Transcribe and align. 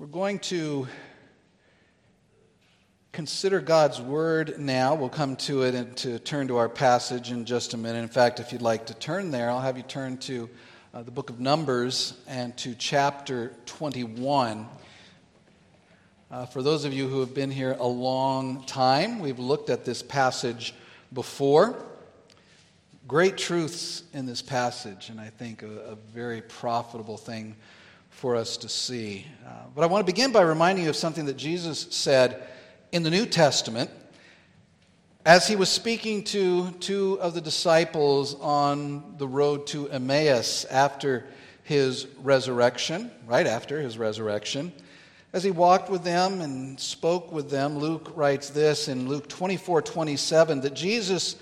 We're 0.00 0.06
going 0.06 0.38
to 0.38 0.88
consider 3.12 3.60
God's 3.60 4.00
Word 4.00 4.58
now. 4.58 4.94
We'll 4.94 5.10
come 5.10 5.36
to 5.36 5.64
it 5.64 5.74
and 5.74 5.94
to 5.98 6.18
turn 6.18 6.48
to 6.48 6.56
our 6.56 6.70
passage 6.70 7.30
in 7.30 7.44
just 7.44 7.74
a 7.74 7.76
minute. 7.76 7.98
In 7.98 8.08
fact, 8.08 8.40
if 8.40 8.50
you'd 8.50 8.62
like 8.62 8.86
to 8.86 8.94
turn 8.94 9.30
there, 9.30 9.50
I'll 9.50 9.60
have 9.60 9.76
you 9.76 9.82
turn 9.82 10.16
to 10.20 10.48
uh, 10.94 11.02
the 11.02 11.10
book 11.10 11.28
of 11.28 11.38
Numbers 11.38 12.14
and 12.26 12.56
to 12.56 12.74
chapter 12.74 13.52
21. 13.66 14.66
Uh, 16.30 16.46
for 16.46 16.62
those 16.62 16.86
of 16.86 16.94
you 16.94 17.06
who 17.06 17.20
have 17.20 17.34
been 17.34 17.50
here 17.50 17.76
a 17.78 17.86
long 17.86 18.64
time, 18.64 19.18
we've 19.18 19.38
looked 19.38 19.68
at 19.68 19.84
this 19.84 20.02
passage 20.02 20.72
before. 21.12 21.76
Great 23.06 23.36
truths 23.36 24.04
in 24.14 24.24
this 24.24 24.40
passage, 24.40 25.10
and 25.10 25.20
I 25.20 25.28
think 25.28 25.62
a, 25.62 25.66
a 25.66 25.94
very 25.94 26.40
profitable 26.40 27.18
thing 27.18 27.54
for 28.20 28.36
us 28.36 28.58
to 28.58 28.68
see. 28.68 29.24
Uh, 29.46 29.50
but 29.74 29.80
I 29.80 29.86
want 29.86 30.06
to 30.06 30.12
begin 30.12 30.30
by 30.30 30.42
reminding 30.42 30.84
you 30.84 30.90
of 30.90 30.96
something 30.96 31.24
that 31.24 31.38
Jesus 31.38 31.86
said 31.88 32.46
in 32.92 33.02
the 33.02 33.08
New 33.08 33.24
Testament 33.24 33.88
as 35.24 35.48
he 35.48 35.56
was 35.56 35.70
speaking 35.70 36.22
to 36.24 36.70
two 36.80 37.18
of 37.22 37.32
the 37.32 37.40
disciples 37.40 38.34
on 38.34 39.14
the 39.16 39.26
road 39.26 39.66
to 39.68 39.88
Emmaus 39.88 40.66
after 40.66 41.28
his 41.62 42.08
resurrection, 42.22 43.10
right 43.26 43.46
after 43.46 43.80
his 43.80 43.96
resurrection. 43.96 44.70
As 45.32 45.42
he 45.42 45.50
walked 45.50 45.88
with 45.88 46.04
them 46.04 46.42
and 46.42 46.78
spoke 46.78 47.32
with 47.32 47.48
them, 47.48 47.78
Luke 47.78 48.12
writes 48.14 48.50
this 48.50 48.88
in 48.88 49.08
Luke 49.08 49.30
24 49.30 49.80
27 49.80 50.60
that 50.60 50.74
Jesus, 50.74 51.36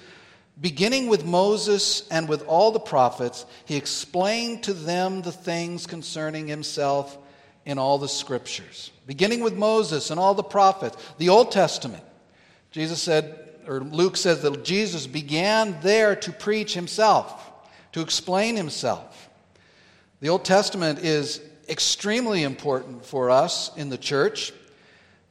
beginning 0.60 1.08
with 1.08 1.24
Moses 1.24 2.06
and 2.10 2.28
with 2.28 2.46
all 2.46 2.72
the 2.72 2.80
prophets, 2.80 3.46
he 3.64 3.76
explained 3.76 4.64
to 4.64 4.72
them 4.72 5.22
the 5.22 5.32
things 5.32 5.86
concerning 5.86 6.46
himself 6.48 7.16
in 7.64 7.78
all 7.78 7.98
the 7.98 8.08
scriptures. 8.08 8.90
Beginning 9.06 9.40
with 9.40 9.54
Moses 9.54 10.10
and 10.10 10.18
all 10.18 10.34
the 10.34 10.42
prophets, 10.42 10.96
the 11.18 11.28
Old 11.28 11.52
Testament. 11.52 12.02
Jesus 12.70 13.02
said, 13.02 13.38
or 13.66 13.80
Luke 13.80 14.16
says 14.16 14.42
that 14.42 14.64
Jesus 14.64 15.06
began 15.06 15.78
there 15.82 16.16
to 16.16 16.32
preach 16.32 16.74
himself, 16.74 17.52
to 17.92 18.00
explain 18.00 18.56
himself. 18.56 19.28
The 20.20 20.30
Old 20.30 20.44
Testament 20.44 21.00
is 21.00 21.40
extremely 21.68 22.42
important 22.42 23.04
for 23.04 23.30
us 23.30 23.70
in 23.76 23.90
the 23.90 23.98
church. 23.98 24.52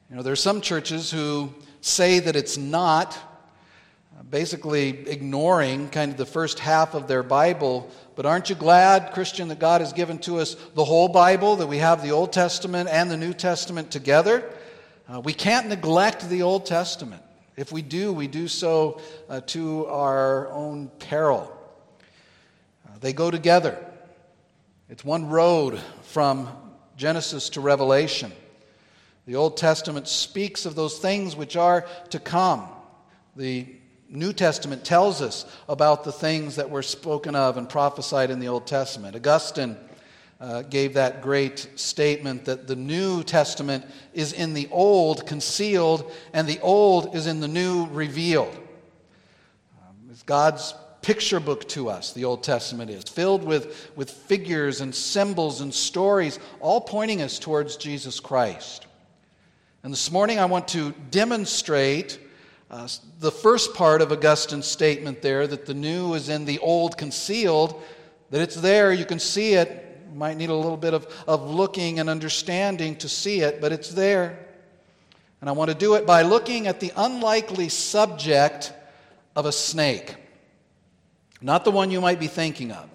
You 0.08 0.16
know, 0.16 0.22
there 0.22 0.32
are 0.32 0.36
some 0.36 0.60
churches 0.60 1.10
who 1.10 1.52
say 1.80 2.20
that 2.20 2.36
it's 2.36 2.56
not, 2.56 3.18
basically 4.22 5.08
ignoring 5.08 5.88
kind 5.88 6.12
of 6.12 6.18
the 6.18 6.26
first 6.26 6.58
half 6.58 6.94
of 6.94 7.08
their 7.08 7.22
Bible. 7.22 7.90
But 8.16 8.26
aren't 8.26 8.50
you 8.50 8.56
glad, 8.56 9.12
Christian, 9.12 9.48
that 9.48 9.58
God 9.58 9.80
has 9.80 9.92
given 9.92 10.18
to 10.20 10.38
us 10.38 10.54
the 10.74 10.84
whole 10.84 11.08
Bible, 11.08 11.56
that 11.56 11.66
we 11.66 11.78
have 11.78 12.02
the 12.02 12.10
Old 12.10 12.32
Testament 12.32 12.88
and 12.90 13.10
the 13.10 13.16
New 13.16 13.32
Testament 13.32 13.90
together? 13.90 14.50
Uh, 15.08 15.20
we 15.20 15.32
can't 15.32 15.68
neglect 15.68 16.28
the 16.28 16.42
Old 16.42 16.66
Testament. 16.66 17.22
If 17.56 17.72
we 17.72 17.82
do, 17.82 18.12
we 18.12 18.28
do 18.28 18.46
so 18.46 19.00
uh, 19.28 19.40
to 19.46 19.86
our 19.86 20.48
own 20.52 20.88
peril. 20.98 21.52
Uh, 22.86 22.98
they 23.00 23.12
go 23.12 23.30
together. 23.30 23.84
It's 24.88 25.04
one 25.04 25.28
road 25.28 25.80
from 26.02 26.48
Genesis 26.96 27.50
to 27.50 27.60
Revelation. 27.60 28.32
The 29.26 29.36
Old 29.36 29.56
Testament 29.56 30.08
speaks 30.08 30.66
of 30.66 30.74
those 30.74 30.98
things 30.98 31.36
which 31.36 31.56
are 31.56 31.86
to 32.10 32.18
come. 32.18 32.68
The 33.36 33.66
New 34.08 34.32
Testament 34.32 34.84
tells 34.84 35.20
us 35.20 35.44
about 35.68 36.02
the 36.02 36.12
things 36.12 36.56
that 36.56 36.70
were 36.70 36.82
spoken 36.82 37.34
of 37.34 37.56
and 37.56 37.68
prophesied 37.68 38.30
in 38.30 38.40
the 38.40 38.48
Old 38.48 38.66
Testament. 38.66 39.14
Augustine 39.14 39.76
uh, 40.40 40.62
gave 40.62 40.94
that 40.94 41.20
great 41.20 41.68
statement 41.76 42.44
that 42.46 42.66
the 42.66 42.76
New 42.76 43.22
Testament 43.22 43.84
is 44.14 44.32
in 44.32 44.54
the 44.54 44.68
Old 44.70 45.26
concealed, 45.26 46.10
and 46.32 46.48
the 46.48 46.60
Old 46.60 47.14
is 47.14 47.26
in 47.26 47.40
the 47.40 47.48
New 47.48 47.86
revealed. 47.86 48.56
Um, 49.80 49.96
it's 50.10 50.22
God's 50.22 50.74
picture 51.02 51.40
book 51.40 51.68
to 51.68 51.88
us, 51.88 52.12
the 52.12 52.24
Old 52.24 52.42
Testament 52.42 52.90
is, 52.90 53.04
filled 53.04 53.44
with, 53.44 53.90
with 53.94 54.10
figures 54.10 54.80
and 54.80 54.94
symbols 54.94 55.60
and 55.60 55.72
stories, 55.72 56.38
all 56.60 56.80
pointing 56.80 57.20
us 57.20 57.38
towards 57.38 57.76
Jesus 57.76 58.20
Christ. 58.20 58.86
And 59.82 59.92
this 59.92 60.10
morning 60.10 60.38
I 60.38 60.46
want 60.46 60.68
to 60.68 60.92
demonstrate 61.10 62.18
uh, 62.70 62.86
the 63.20 63.30
first 63.30 63.74
part 63.74 64.02
of 64.02 64.12
Augustine's 64.12 64.66
statement 64.66 65.22
there, 65.22 65.46
that 65.46 65.64
the 65.64 65.74
new 65.74 66.14
is 66.14 66.28
in 66.28 66.44
the 66.44 66.58
old 66.58 66.98
concealed, 66.98 67.82
that 68.30 68.42
it's 68.42 68.56
there, 68.56 68.92
you 68.92 69.06
can 69.06 69.18
see 69.18 69.54
it. 69.54 69.84
You 70.10 70.18
might 70.18 70.36
need 70.36 70.50
a 70.50 70.54
little 70.54 70.76
bit 70.76 70.92
of, 70.92 71.06
of 71.26 71.48
looking 71.48 71.98
and 71.98 72.10
understanding 72.10 72.96
to 72.96 73.08
see 73.08 73.40
it, 73.40 73.60
but 73.60 73.72
it's 73.72 73.90
there. 73.90 74.46
And 75.40 75.48
I 75.48 75.52
want 75.52 75.70
to 75.70 75.74
do 75.74 75.94
it 75.94 76.06
by 76.06 76.22
looking 76.22 76.66
at 76.66 76.80
the 76.80 76.92
unlikely 76.96 77.68
subject 77.70 78.72
of 79.34 79.46
a 79.46 79.52
snake. 79.52 80.16
Not 81.40 81.64
the 81.64 81.70
one 81.70 81.90
you 81.90 82.00
might 82.00 82.18
be 82.18 82.26
thinking 82.26 82.72
of, 82.72 82.90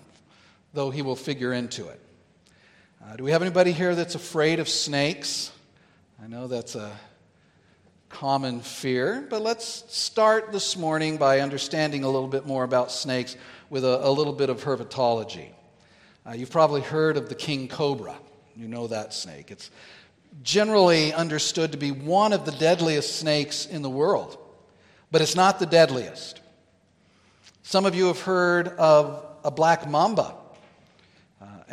though 0.73 0.91
he 0.91 1.01
will 1.01 1.15
figure 1.15 1.53
into 1.53 1.87
it. 1.87 1.99
Uh, 3.03 3.15
do 3.15 3.23
we 3.23 3.31
have 3.31 3.41
anybody 3.41 3.71
here 3.71 3.95
that's 3.95 4.15
afraid 4.15 4.59
of 4.59 4.69
snakes? 4.69 5.51
I 6.21 6.27
know 6.27 6.47
that's 6.47 6.75
a 6.75 6.91
common 8.13 8.61
fear. 8.61 9.25
But 9.27 9.41
let's 9.41 9.83
start 9.87 10.51
this 10.51 10.77
morning 10.77 11.17
by 11.17 11.39
understanding 11.39 12.03
a 12.03 12.09
little 12.09 12.27
bit 12.27 12.45
more 12.45 12.63
about 12.63 12.91
snakes 12.91 13.35
with 13.71 13.83
a, 13.83 14.07
a 14.07 14.11
little 14.11 14.33
bit 14.33 14.51
of 14.51 14.63
herpetology. 14.63 15.49
Uh, 16.25 16.33
you've 16.33 16.51
probably 16.51 16.81
heard 16.81 17.17
of 17.17 17.27
the 17.27 17.35
king 17.35 17.67
cobra. 17.67 18.15
You 18.55 18.67
know 18.67 18.85
that 18.87 19.15
snake. 19.15 19.49
It's 19.49 19.71
generally 20.43 21.11
understood 21.11 21.71
to 21.71 21.77
be 21.77 21.91
one 21.91 22.33
of 22.33 22.45
the 22.45 22.51
deadliest 22.51 23.17
snakes 23.17 23.65
in 23.65 23.81
the 23.81 23.89
world, 23.89 24.37
but 25.11 25.21
it's 25.21 25.35
not 25.35 25.57
the 25.57 25.65
deadliest. 25.65 26.39
Some 27.63 27.85
of 27.85 27.95
you 27.95 28.05
have 28.07 28.21
heard 28.21 28.67
of 28.67 29.25
a 29.43 29.49
black 29.49 29.89
mamba 29.89 30.35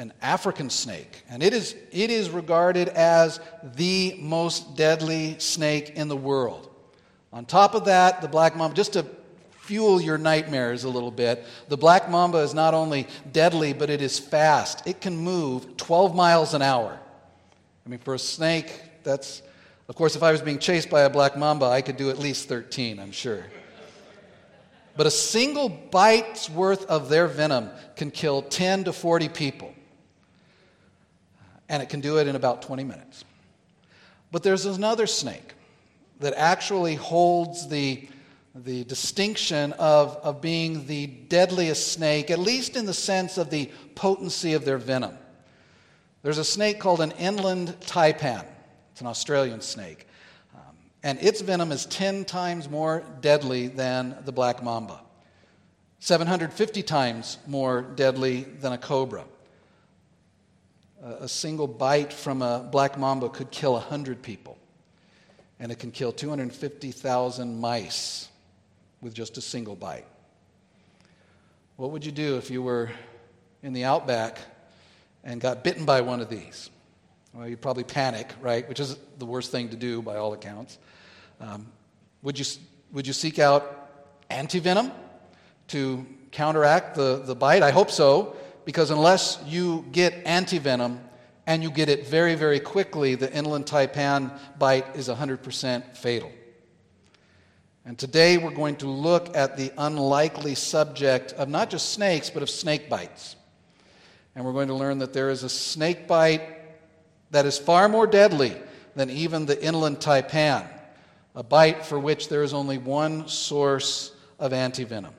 an 0.00 0.15
African 0.22 0.71
snake, 0.71 1.25
and 1.28 1.43
it 1.43 1.53
is, 1.53 1.77
it 1.93 2.09
is 2.09 2.31
regarded 2.31 2.88
as 2.88 3.38
the 3.75 4.16
most 4.19 4.75
deadly 4.75 5.38
snake 5.38 5.91
in 5.91 6.09
the 6.09 6.16
world. 6.16 6.71
On 7.34 7.44
top 7.44 7.75
of 7.75 7.84
that, 7.84 8.22
the 8.22 8.27
black 8.27 8.56
mamba, 8.56 8.75
just 8.75 8.94
to 8.94 9.05
fuel 9.59 10.00
your 10.00 10.16
nightmares 10.16 10.84
a 10.84 10.89
little 10.89 11.10
bit, 11.10 11.44
the 11.69 11.77
black 11.77 12.10
mamba 12.10 12.39
is 12.39 12.55
not 12.55 12.72
only 12.72 13.09
deadly, 13.31 13.75
but 13.75 13.91
it 13.91 14.00
is 14.00 14.19
fast. 14.19 14.87
It 14.87 15.03
can 15.03 15.15
move 15.15 15.77
12 15.77 16.15
miles 16.15 16.55
an 16.55 16.62
hour. 16.62 16.99
I 17.84 17.89
mean, 17.89 18.00
for 18.00 18.15
a 18.15 18.19
snake, 18.19 18.72
that's, 19.03 19.43
of 19.87 19.97
course, 19.97 20.16
if 20.16 20.22
I 20.22 20.33
was 20.33 20.41
being 20.41 20.59
chased 20.59 20.89
by 20.89 21.03
a 21.03 21.10
black 21.10 21.37
mamba, 21.37 21.66
I 21.66 21.83
could 21.83 21.99
do 21.99 22.09
at 22.09 22.19
least 22.19 22.49
13, 22.49 22.99
I'm 22.99 23.12
sure. 23.12 23.44
But 24.97 25.06
a 25.06 25.10
single 25.10 25.69
bite's 25.69 26.49
worth 26.49 26.87
of 26.87 27.10
their 27.10 27.27
venom 27.27 27.69
can 27.97 28.10
kill 28.10 28.41
10 28.41 28.84
to 28.84 28.94
40 28.94 29.28
people 29.28 29.75
and 31.71 31.83
it 31.83 31.89
can 31.89 32.01
do 32.01 32.19
it 32.19 32.27
in 32.27 32.37
about 32.37 32.61
20 32.63 32.85
minutes. 32.85 33.25
But 34.33 34.43
there's 34.43 34.67
another 34.67 35.07
snake 35.07 35.55
that 36.19 36.35
actually 36.35 36.97
holds 36.97 37.69
the, 37.69 38.09
the 38.55 38.85
distinction 38.85 39.73
of, 39.75 40.17
of 40.17 40.43
being 40.43 40.87
the 40.87 41.07
deadliest 41.07 41.93
snake, 41.93 42.31
at 42.31 42.41
least 42.41 42.77
in 42.77 42.87
the 42.87 42.93
sense 42.93 43.39
of 43.39 43.51
the 43.51 43.71
potency 43.95 44.53
of 44.55 44.65
their 44.65 44.79
venom. 44.79 45.17
There's 46.23 46.39
a 46.39 46.45
snake 46.45 46.81
called 46.81 47.01
an 47.01 47.13
inland 47.13 47.77
taipan, 47.81 48.45
it's 48.91 49.01
an 49.01 49.07
Australian 49.07 49.61
snake. 49.61 50.09
Um, 50.55 50.75
and 51.05 51.23
its 51.23 51.41
venom 51.41 51.71
is 51.71 51.87
10 51.87 52.25
times 52.25 52.69
more 52.69 53.05
deadly 53.21 53.69
than 53.69 54.17
the 54.25 54.33
black 54.33 54.63
mamba, 54.63 55.01
750 56.01 56.83
times 56.83 57.39
more 57.47 57.83
deadly 57.83 58.43
than 58.43 58.73
a 58.73 58.79
cobra 58.79 59.25
a 61.03 61.28
single 61.28 61.66
bite 61.66 62.12
from 62.12 62.43
a 62.43 62.69
black 62.71 62.99
mamba 62.99 63.28
could 63.28 63.50
kill 63.50 63.72
100 63.72 64.22
people. 64.22 64.59
And 65.59 65.71
it 65.72 65.78
can 65.78 65.91
kill 65.91 66.13
250,000 66.13 67.60
mice 67.60 68.28
with 69.01 69.15
just 69.15 69.36
a 69.39 69.41
single 69.41 69.77
bite. 69.77 70.07
What 71.77 71.91
would 71.92 72.04
you 72.04 72.13
do 72.13 72.36
if 72.36 72.51
you 72.51 72.63
were 72.63 72.91
in 73.63 73.72
the 73.72 73.84
outback 73.84 74.39
and 75.25 75.41
got 75.41 75.65
bitten 75.65 75.84
by 75.84 76.03
one 76.03 76.21
of 76.21 76.28
these? 76.28 76.71
Well, 77.33 77.48
you'd 77.48 77.60
probably 77.60 77.84
panic, 77.84 78.33
right? 78.41 78.69
Which 78.69 78.80
is 78.80 78.97
the 79.19 79.27
worst 79.27 79.51
thing 79.51 79.71
to 79.71 79.77
do 79.77 80.03
by 80.03 80.16
all 80.16 80.33
accounts. 80.33 80.78
Um, 81.41 81.66
would, 82.22 82.39
you, 82.39 82.45
would 82.92 83.07
you 83.07 83.13
seek 83.13 83.39
out 83.39 84.28
antivenom 84.30 84.92
to 85.69 86.07
counteract 86.33 86.97
the, 86.97 87.22
the 87.25 87.34
bite? 87.34 87.63
I 87.63 87.71
hope 87.71 87.91
so 87.91 88.36
because 88.71 88.93
unless 88.93 89.43
you 89.49 89.84
get 89.91 90.25
antivenom 90.27 91.01
and 91.45 91.61
you 91.61 91.72
get 91.72 91.89
it 91.89 92.07
very, 92.07 92.37
very 92.37 92.61
quickly, 92.61 93.17
the 93.17 93.28
inland 93.34 93.67
taipan 93.67 94.31
bite 94.61 94.95
is 94.95 95.09
100% 95.09 95.97
fatal. 95.97 96.31
And 97.84 97.99
today 97.99 98.39
we're 98.39 98.55
going 98.55 98.77
to 98.77 98.87
look 98.87 99.37
at 99.37 99.57
the 99.57 99.72
unlikely 99.77 100.55
subject 100.55 101.33
of 101.33 101.49
not 101.49 101.69
just 101.69 101.89
snakes, 101.89 102.31
but 102.31 102.45
of 102.45 102.49
snake 102.49 102.89
bites. 102.89 103.34
And 104.37 104.45
we're 104.45 104.53
going 104.53 104.69
to 104.69 104.75
learn 104.75 104.99
that 104.99 105.13
there 105.13 105.31
is 105.31 105.43
a 105.43 105.49
snake 105.49 106.07
bite 106.07 106.41
that 107.33 107.47
is 107.47 107.59
far 107.59 107.89
more 107.89 108.07
deadly 108.07 108.57
than 108.95 109.11
even 109.11 109.47
the 109.47 109.61
inland 109.61 109.99
taipan, 109.99 110.65
a 111.34 111.43
bite 111.43 111.84
for 111.84 111.99
which 111.99 112.28
there 112.28 112.45
is 112.45 112.55
only 112.55 112.78
one 112.78 113.27
source 113.27 114.13
of 114.39 114.53
antivenom. 114.53 115.11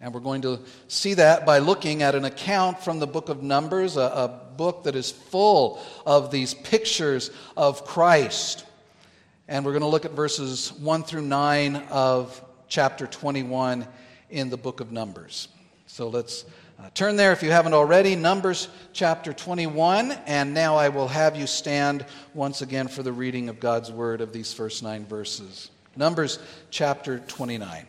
And 0.00 0.12
we're 0.12 0.20
going 0.20 0.42
to 0.42 0.60
see 0.88 1.14
that 1.14 1.46
by 1.46 1.58
looking 1.58 2.02
at 2.02 2.14
an 2.14 2.26
account 2.26 2.80
from 2.80 2.98
the 2.98 3.06
book 3.06 3.28
of 3.28 3.42
Numbers, 3.42 3.96
a, 3.96 4.00
a 4.00 4.40
book 4.56 4.84
that 4.84 4.94
is 4.94 5.10
full 5.10 5.80
of 6.04 6.30
these 6.30 6.52
pictures 6.52 7.30
of 7.56 7.84
Christ. 7.84 8.64
And 9.48 9.64
we're 9.64 9.72
going 9.72 9.82
to 9.82 9.88
look 9.88 10.04
at 10.04 10.10
verses 10.10 10.72
1 10.74 11.04
through 11.04 11.22
9 11.22 11.76
of 11.90 12.42
chapter 12.68 13.06
21 13.06 13.86
in 14.28 14.50
the 14.50 14.56
book 14.56 14.80
of 14.80 14.92
Numbers. 14.92 15.48
So 15.86 16.08
let's 16.08 16.44
uh, 16.78 16.90
turn 16.92 17.16
there 17.16 17.32
if 17.32 17.42
you 17.42 17.50
haven't 17.50 17.72
already. 17.72 18.16
Numbers 18.16 18.68
chapter 18.92 19.32
21. 19.32 20.12
And 20.26 20.52
now 20.52 20.76
I 20.76 20.90
will 20.90 21.08
have 21.08 21.36
you 21.36 21.46
stand 21.46 22.04
once 22.34 22.60
again 22.60 22.88
for 22.88 23.02
the 23.02 23.12
reading 23.12 23.48
of 23.48 23.60
God's 23.60 23.90
word 23.90 24.20
of 24.20 24.32
these 24.32 24.52
first 24.52 24.82
nine 24.82 25.06
verses. 25.06 25.70
Numbers 25.96 26.38
chapter 26.70 27.20
29. 27.20 27.86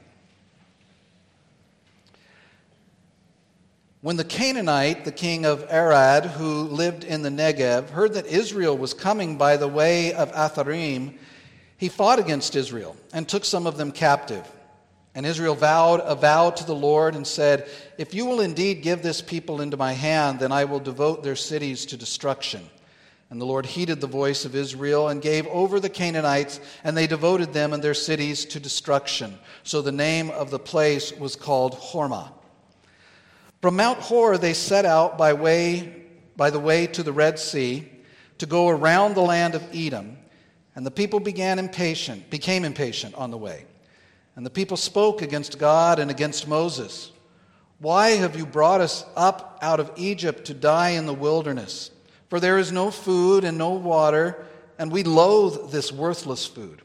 When 4.01 4.15
the 4.15 4.23
Canaanite, 4.23 5.05
the 5.05 5.11
king 5.11 5.44
of 5.44 5.65
Arad, 5.71 6.25
who 6.25 6.63
lived 6.63 7.03
in 7.03 7.23
the 7.23 7.29
Negev, 7.29 7.89
heard 7.89 8.13
that 8.13 8.27
Israel 8.27 8.77
was 8.77 8.94
coming 8.94 9.38
by 9.38 9.57
the 9.57 9.67
way 9.67 10.13
of 10.13 10.31
Atharim, 10.33 11.17
he 11.77 11.89
fought 11.89 12.19
against 12.19 12.55
Israel 12.55 12.95
and 13.11 13.27
took 13.27 13.44
some 13.44 13.65
of 13.65 13.77
them 13.77 13.91
captive. 13.91 14.47
And 15.15 15.25
Israel 15.25 15.55
vowed 15.55 16.01
a 16.03 16.13
vow 16.13 16.51
to 16.51 16.63
the 16.63 16.75
Lord 16.75 17.15
and 17.15 17.25
said, 17.25 17.67
If 17.97 18.13
you 18.13 18.27
will 18.27 18.39
indeed 18.39 18.83
give 18.83 19.01
this 19.01 19.19
people 19.19 19.61
into 19.61 19.77
my 19.77 19.94
hand, 19.94 20.39
then 20.39 20.51
I 20.51 20.65
will 20.65 20.79
devote 20.79 21.23
their 21.23 21.35
cities 21.35 21.88
to 21.88 21.97
destruction. 21.97 22.69
And 23.31 23.41
the 23.41 23.45
Lord 23.45 23.65
heeded 23.65 23.99
the 23.99 24.05
voice 24.05 24.45
of 24.45 24.55
Israel 24.55 25.07
and 25.07 25.23
gave 25.23 25.47
over 25.47 25.79
the 25.79 25.89
Canaanites, 25.89 26.59
and 26.83 26.95
they 26.95 27.07
devoted 27.07 27.51
them 27.51 27.73
and 27.73 27.83
their 27.83 27.95
cities 27.95 28.45
to 28.45 28.59
destruction. 28.59 29.39
So 29.63 29.81
the 29.81 29.91
name 29.91 30.29
of 30.29 30.51
the 30.51 30.59
place 30.59 31.11
was 31.11 31.35
called 31.35 31.73
Hormah. 31.73 32.36
From 33.62 33.75
Mount 33.75 34.00
Hor 34.00 34.38
they 34.38 34.54
set 34.54 34.86
out 34.86 35.18
by 35.18 35.33
way 35.33 35.98
by 36.36 36.51
the 36.51 36.59
way 36.59 36.86
to 36.88 37.04
the 37.04 37.12
Red 37.12 37.39
Sea 37.39 37.89
to 38.38 38.45
go 38.45 38.69
around 38.69 39.15
the 39.15 39.21
land 39.21 39.56
of 39.56 39.68
Edom, 39.74 40.18
and 40.75 40.86
the 40.86 40.92
people 40.92 41.19
began 41.19 41.57
impatient, 41.57 42.30
became 42.30 42.63
impatient 42.63 43.15
on 43.15 43.31
the 43.31 43.38
way. 43.38 43.65
And 44.36 44.45
the 44.45 44.51
people 44.51 44.77
spoke 44.77 45.24
against 45.24 45.57
God 45.57 45.98
and 45.98 46.12
against 46.12 46.48
Moses. 46.48 47.12
Why 47.80 48.09
have 48.09 48.36
you 48.36 48.45
brought 48.45 48.81
us 48.81 49.04
up 49.15 49.57
out 49.63 49.80
of 49.80 49.92
Egypt 49.95 50.45
to 50.45 50.54
die 50.54 50.92
in 50.92 51.07
the 51.07 51.13
wilderness? 51.13 51.89
For 52.30 52.39
there 52.39 52.59
is 52.59 52.71
no 52.71 52.92
food 52.92 53.44
and 53.44 53.57
no 53.57 53.71
water, 53.71 54.45
and 54.77 54.92
we 54.92 55.01
loathe 55.01 55.71
this 55.71 55.92
worthless 55.92 56.45
food. 56.45 56.83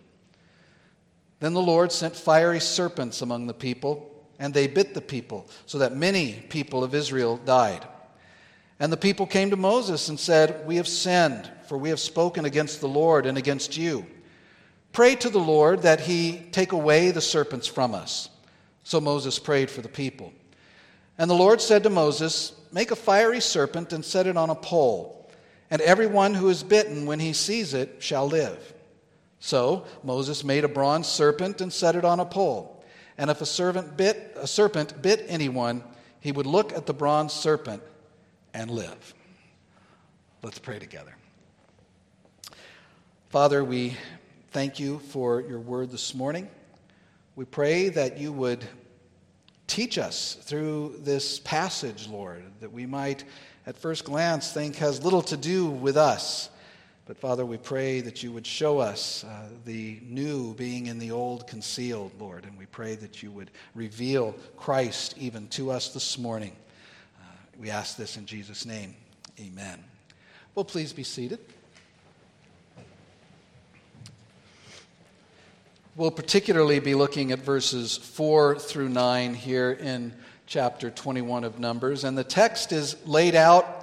Then 1.40 1.52
the 1.52 1.60
Lord 1.60 1.92
sent 1.92 2.16
fiery 2.16 2.60
serpents 2.60 3.20
among 3.20 3.46
the 3.46 3.54
people 3.54 4.11
and 4.38 4.52
they 4.52 4.66
bit 4.66 4.94
the 4.94 5.00
people, 5.00 5.46
so 5.66 5.78
that 5.78 5.96
many 5.96 6.44
people 6.48 6.82
of 6.82 6.94
Israel 6.94 7.36
died. 7.38 7.86
And 8.80 8.92
the 8.92 8.96
people 8.96 9.26
came 9.26 9.50
to 9.50 9.56
Moses 9.56 10.08
and 10.08 10.18
said, 10.18 10.66
We 10.66 10.76
have 10.76 10.88
sinned, 10.88 11.50
for 11.68 11.78
we 11.78 11.90
have 11.90 12.00
spoken 12.00 12.44
against 12.44 12.80
the 12.80 12.88
Lord 12.88 13.26
and 13.26 13.38
against 13.38 13.76
you. 13.76 14.06
Pray 14.92 15.14
to 15.16 15.30
the 15.30 15.38
Lord 15.38 15.82
that 15.82 16.00
he 16.00 16.42
take 16.52 16.72
away 16.72 17.10
the 17.10 17.20
serpents 17.20 17.66
from 17.66 17.94
us. 17.94 18.28
So 18.84 19.00
Moses 19.00 19.38
prayed 19.38 19.70
for 19.70 19.80
the 19.80 19.88
people. 19.88 20.32
And 21.18 21.30
the 21.30 21.34
Lord 21.34 21.60
said 21.60 21.82
to 21.84 21.90
Moses, 21.90 22.52
Make 22.72 22.90
a 22.90 22.96
fiery 22.96 23.40
serpent 23.40 23.92
and 23.92 24.04
set 24.04 24.26
it 24.26 24.36
on 24.36 24.50
a 24.50 24.54
pole, 24.54 25.30
and 25.70 25.80
everyone 25.82 26.34
who 26.34 26.48
is 26.48 26.62
bitten 26.62 27.06
when 27.06 27.20
he 27.20 27.32
sees 27.32 27.74
it 27.74 27.96
shall 28.00 28.26
live. 28.26 28.74
So 29.38 29.84
Moses 30.02 30.44
made 30.44 30.64
a 30.64 30.68
bronze 30.68 31.06
serpent 31.06 31.60
and 31.60 31.72
set 31.72 31.96
it 31.96 32.04
on 32.04 32.20
a 32.20 32.24
pole. 32.24 32.81
And 33.22 33.30
if 33.30 33.40
a 33.40 33.46
servant 33.46 33.96
bit 33.96 34.36
a 34.36 34.48
serpent 34.48 35.00
bit 35.00 35.24
anyone, 35.28 35.84
he 36.18 36.32
would 36.32 36.44
look 36.44 36.72
at 36.72 36.86
the 36.86 36.92
bronze 36.92 37.32
serpent 37.32 37.80
and 38.52 38.68
live. 38.68 39.14
Let's 40.42 40.58
pray 40.58 40.80
together. 40.80 41.14
Father, 43.28 43.62
we 43.62 43.96
thank 44.50 44.80
you 44.80 44.98
for 45.10 45.40
your 45.40 45.60
word 45.60 45.92
this 45.92 46.16
morning. 46.16 46.48
We 47.36 47.44
pray 47.44 47.90
that 47.90 48.18
you 48.18 48.32
would 48.32 48.64
teach 49.68 49.98
us 49.98 50.34
through 50.42 50.96
this 51.04 51.38
passage, 51.38 52.08
Lord, 52.08 52.42
that 52.58 52.72
we 52.72 52.86
might 52.86 53.22
at 53.68 53.78
first 53.78 54.04
glance 54.04 54.52
think 54.52 54.74
has 54.78 55.04
little 55.04 55.22
to 55.22 55.36
do 55.36 55.66
with 55.70 55.96
us 55.96 56.50
but 57.12 57.18
Father, 57.18 57.44
we 57.44 57.58
pray 57.58 58.00
that 58.00 58.22
you 58.22 58.32
would 58.32 58.46
show 58.46 58.78
us 58.78 59.22
uh, 59.24 59.46
the 59.66 60.00
new 60.02 60.54
being 60.54 60.86
in 60.86 60.98
the 60.98 61.10
old 61.10 61.46
concealed, 61.46 62.10
Lord. 62.18 62.46
And 62.46 62.56
we 62.56 62.64
pray 62.64 62.94
that 62.94 63.22
you 63.22 63.30
would 63.32 63.50
reveal 63.74 64.34
Christ 64.56 65.14
even 65.18 65.46
to 65.48 65.70
us 65.70 65.92
this 65.92 66.16
morning. 66.16 66.56
Uh, 67.20 67.24
we 67.60 67.68
ask 67.68 67.98
this 67.98 68.16
in 68.16 68.24
Jesus' 68.24 68.64
name. 68.64 68.96
Amen. 69.38 69.84
Well, 70.54 70.64
please 70.64 70.94
be 70.94 71.02
seated. 71.02 71.38
We'll 75.94 76.12
particularly 76.12 76.78
be 76.78 76.94
looking 76.94 77.30
at 77.30 77.40
verses 77.40 77.98
4 77.98 78.58
through 78.58 78.88
9 78.88 79.34
here 79.34 79.72
in 79.72 80.14
chapter 80.46 80.88
21 80.90 81.44
of 81.44 81.58
Numbers. 81.58 82.04
And 82.04 82.16
the 82.16 82.24
text 82.24 82.72
is 82.72 82.96
laid 83.06 83.34
out 83.34 83.81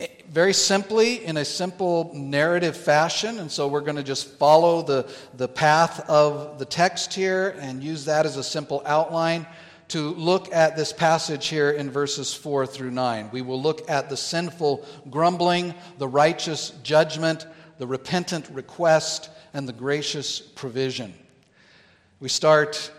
Eh, 0.00 0.06
very 0.28 0.52
simply 0.52 1.24
in 1.24 1.36
a 1.36 1.44
simple 1.44 2.10
narrative 2.14 2.76
fashion. 2.76 3.38
And 3.38 3.50
so 3.50 3.68
we're 3.68 3.80
going 3.80 3.96
to 3.96 4.02
just 4.02 4.28
follow 4.38 4.82
the, 4.82 5.08
the 5.34 5.48
path 5.48 6.08
of 6.08 6.58
the 6.58 6.64
text 6.64 7.14
here 7.14 7.56
and 7.60 7.82
use 7.82 8.04
that 8.06 8.26
as 8.26 8.36
a 8.36 8.44
simple 8.44 8.82
outline 8.84 9.46
to 9.88 10.10
look 10.14 10.52
at 10.52 10.76
this 10.76 10.92
passage 10.92 11.46
here 11.48 11.70
in 11.70 11.90
verses 11.90 12.34
4 12.34 12.66
through 12.66 12.90
9. 12.90 13.30
We 13.32 13.42
will 13.42 13.60
look 13.60 13.88
at 13.88 14.08
the 14.08 14.16
sinful 14.16 14.84
grumbling, 15.10 15.74
the 15.98 16.08
righteous 16.08 16.70
judgment, 16.82 17.46
the 17.78 17.86
repentant 17.86 18.48
request, 18.50 19.30
and 19.52 19.68
the 19.68 19.72
gracious 19.72 20.40
provision. 20.40 21.14
We 22.18 22.28
start 22.28 22.90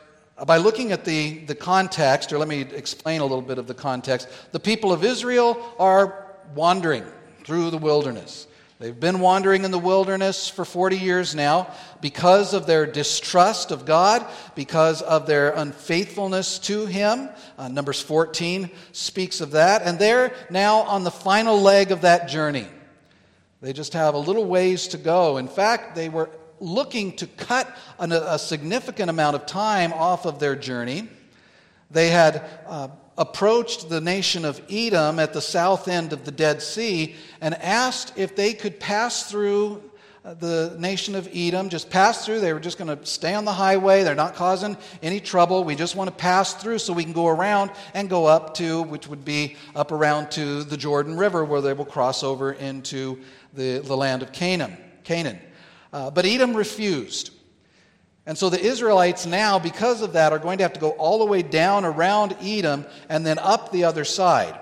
by 0.46 0.58
looking 0.58 0.92
at 0.92 1.06
the, 1.06 1.40
the 1.40 1.56
context, 1.56 2.32
or 2.32 2.38
let 2.38 2.48
me 2.48 2.62
explain 2.62 3.22
a 3.22 3.26
little 3.26 3.42
bit 3.42 3.58
of 3.58 3.68
the 3.68 3.74
context. 3.74 4.28
The 4.52 4.60
people 4.60 4.92
of 4.92 5.04
Israel 5.04 5.74
are 5.80 6.25
wandering 6.54 7.06
through 7.44 7.72
the 7.72 7.78
wilderness. 7.78 8.48
They've 8.78 9.00
been 9.00 9.22
wandering 9.22 9.64
in 9.64 9.72
the 9.72 9.80
wilderness 9.80 10.50
for 10.50 10.66
40 10.66 10.98
years 10.98 11.34
now 11.34 11.74
because 12.02 12.54
of 12.54 12.68
their 12.68 12.86
distrust 12.86 13.72
of 13.72 13.86
God, 13.86 14.26
because 14.54 15.02
of 15.02 15.28
their 15.28 15.52
unfaithfulness 15.52 16.60
to 16.60 16.86
Him. 16.86 17.30
Uh, 17.58 17.70
Numbers 17.70 18.02
14 18.02 18.70
speaks 18.92 19.40
of 19.40 19.52
that. 19.52 19.82
And 19.84 19.98
they're 19.98 20.34
now 20.50 20.80
on 20.82 21.06
the 21.06 21.12
final 21.12 21.62
leg 21.62 21.92
of 21.92 22.02
that 22.02 22.28
journey. 22.28 22.68
They 23.62 23.72
just 23.72 23.94
have 23.94 24.14
a 24.14 24.20
little 24.20 24.46
ways 24.46 24.90
to 24.90 24.98
go. 24.98 25.38
In 25.38 25.48
fact, 25.48 25.96
they 25.96 26.10
were 26.10 26.30
looking 26.60 27.16
to 27.18 27.28
cut 27.28 27.74
an, 27.98 28.12
a 28.12 28.38
significant 28.38 29.10
amount 29.10 29.38
of 29.38 29.46
time 29.46 29.94
off 29.94 30.26
of 30.26 30.40
their 30.40 30.56
journey. 30.56 31.08
They 31.92 32.10
had 32.10 32.44
uh, 32.68 32.90
approached 33.18 33.90
the 33.90 34.02
nation 34.02 34.46
of 34.46 34.62
Edom 34.70 35.20
at 35.20 35.34
the 35.34 35.42
south 35.42 35.88
end 35.88 36.14
of 36.14 36.26
the 36.26 36.32
Dead 36.32 36.62
Sea 36.62 37.16
and 37.42 37.56
asked 37.56 38.14
if 38.18 38.36
they 38.36 38.54
could 38.54 38.80
pass 38.80 39.30
through 39.30 39.82
uh, 40.26 40.34
the 40.34 40.76
nation 40.80 41.14
of 41.14 41.30
Edom, 41.32 41.70
just 41.70 41.88
pass 41.90 42.26
through. 42.26 42.40
They 42.40 42.52
were 42.52 42.60
just 42.60 42.80
going 42.80 42.98
to 42.98 43.06
stay 43.06 43.36
on 43.36 43.46
the 43.46 43.54
highway. 43.54 44.02
They're 44.04 44.16
not 44.16 44.34
causing 44.34 44.76
any 45.04 45.20
trouble. 45.20 45.64
We 45.64 45.76
just 45.76 45.96
want 45.96 46.10
to 46.10 46.16
pass 46.16 46.56
through 46.56 46.80
so 46.80 46.94
we 46.94 47.04
can 47.04 47.14
go 47.14 47.28
around 47.28 47.70
and 47.94 48.10
go 48.10 48.26
up 48.26 48.56
to, 48.56 48.82
which 48.82 49.08
would 49.08 49.24
be 49.24 49.56
up 49.76 49.92
around 49.92 50.32
to 50.32 50.64
the 50.64 50.78
Jordan 50.78 51.16
River, 51.16 51.46
where 51.46 51.62
they 51.62 51.74
will 51.74 51.86
cross 51.86 52.24
over 52.24 52.54
into 52.54 53.20
the, 53.54 53.80
the 53.80 53.96
land 53.96 54.24
of 54.24 54.32
Canaan. 54.32 54.76
Canaan. 55.04 55.40
Uh, 55.94 56.10
but 56.10 56.26
Edom 56.26 56.58
refused. 56.58 57.30
And 58.26 58.38
so 58.38 58.50
the 58.50 58.60
Israelites 58.60 59.26
now, 59.26 59.60
because 59.60 60.02
of 60.02 60.14
that, 60.14 60.32
are 60.32 60.40
going 60.40 60.58
to 60.58 60.64
have 60.64 60.74
to 60.74 60.80
go 60.80 60.92
all 60.92 61.20
the 61.20 61.26
way 61.26 61.44
down 61.44 61.86
around 61.86 62.36
Edom 62.42 62.86
and 63.08 63.26
then 63.26 63.38
up 63.38 63.72
the 63.72 63.84
other 63.84 64.04
side, 64.04 64.60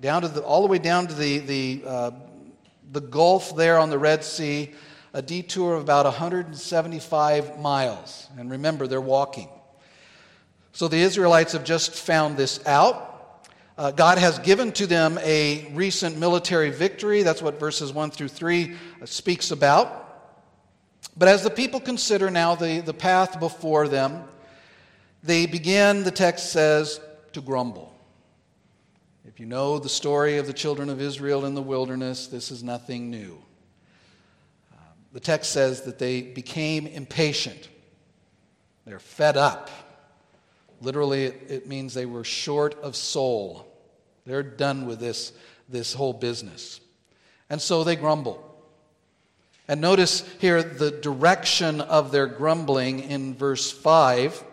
down 0.00 0.22
to 0.22 0.28
the, 0.28 0.42
all 0.42 0.60
the 0.60 0.68
way 0.68 0.78
down 0.78 1.06
to 1.06 1.14
the, 1.14 1.38
the, 1.38 1.82
uh, 1.86 2.10
the 2.92 3.00
Gulf 3.00 3.56
there 3.56 3.78
on 3.78 3.88
the 3.88 3.98
Red 3.98 4.24
Sea, 4.24 4.74
a 5.14 5.22
detour 5.22 5.74
of 5.74 5.82
about 5.82 6.04
175 6.04 7.58
miles. 7.58 8.28
And 8.36 8.50
remember, 8.50 8.86
they're 8.86 9.00
walking. 9.00 9.48
So 10.72 10.86
the 10.86 10.98
Israelites 10.98 11.54
have 11.54 11.64
just 11.64 11.94
found 11.94 12.36
this 12.36 12.64
out. 12.66 13.46
Uh, 13.78 13.90
God 13.90 14.18
has 14.18 14.38
given 14.40 14.70
to 14.72 14.86
them 14.86 15.18
a 15.22 15.70
recent 15.72 16.18
military 16.18 16.70
victory. 16.70 17.22
That's 17.22 17.40
what 17.40 17.58
verses 17.58 17.92
1 17.92 18.10
through 18.10 18.28
3 18.28 18.76
speaks 19.06 19.50
about. 19.50 20.07
But 21.16 21.28
as 21.28 21.42
the 21.42 21.50
people 21.50 21.80
consider 21.80 22.30
now 22.30 22.54
the, 22.54 22.80
the 22.80 22.94
path 22.94 23.40
before 23.40 23.88
them, 23.88 24.24
they 25.22 25.46
begin, 25.46 26.04
the 26.04 26.10
text 26.10 26.52
says, 26.52 27.00
to 27.32 27.40
grumble. 27.40 27.92
If 29.26 29.40
you 29.40 29.46
know 29.46 29.78
the 29.78 29.88
story 29.88 30.38
of 30.38 30.46
the 30.46 30.52
children 30.52 30.88
of 30.88 31.00
Israel 31.00 31.44
in 31.44 31.54
the 31.54 31.62
wilderness, 31.62 32.28
this 32.28 32.50
is 32.50 32.62
nothing 32.62 33.10
new. 33.10 33.38
Um, 34.72 34.78
the 35.12 35.20
text 35.20 35.52
says 35.52 35.82
that 35.82 35.98
they 35.98 36.22
became 36.22 36.86
impatient, 36.86 37.68
they're 38.86 38.98
fed 38.98 39.36
up. 39.36 39.70
Literally, 40.80 41.24
it, 41.24 41.42
it 41.48 41.66
means 41.66 41.92
they 41.92 42.06
were 42.06 42.24
short 42.24 42.80
of 42.82 42.94
soul. 42.94 43.66
They're 44.24 44.44
done 44.44 44.86
with 44.86 45.00
this, 45.00 45.32
this 45.68 45.92
whole 45.92 46.12
business. 46.12 46.80
And 47.50 47.60
so 47.60 47.82
they 47.82 47.96
grumble. 47.96 48.47
And 49.68 49.80
notice 49.80 50.24
here 50.38 50.62
the 50.62 50.90
direction 50.90 51.80
of 51.82 52.10
their 52.10 52.26
grumbling 52.26 53.00
in 53.00 53.34
verse 53.34 53.70
5 53.70 54.44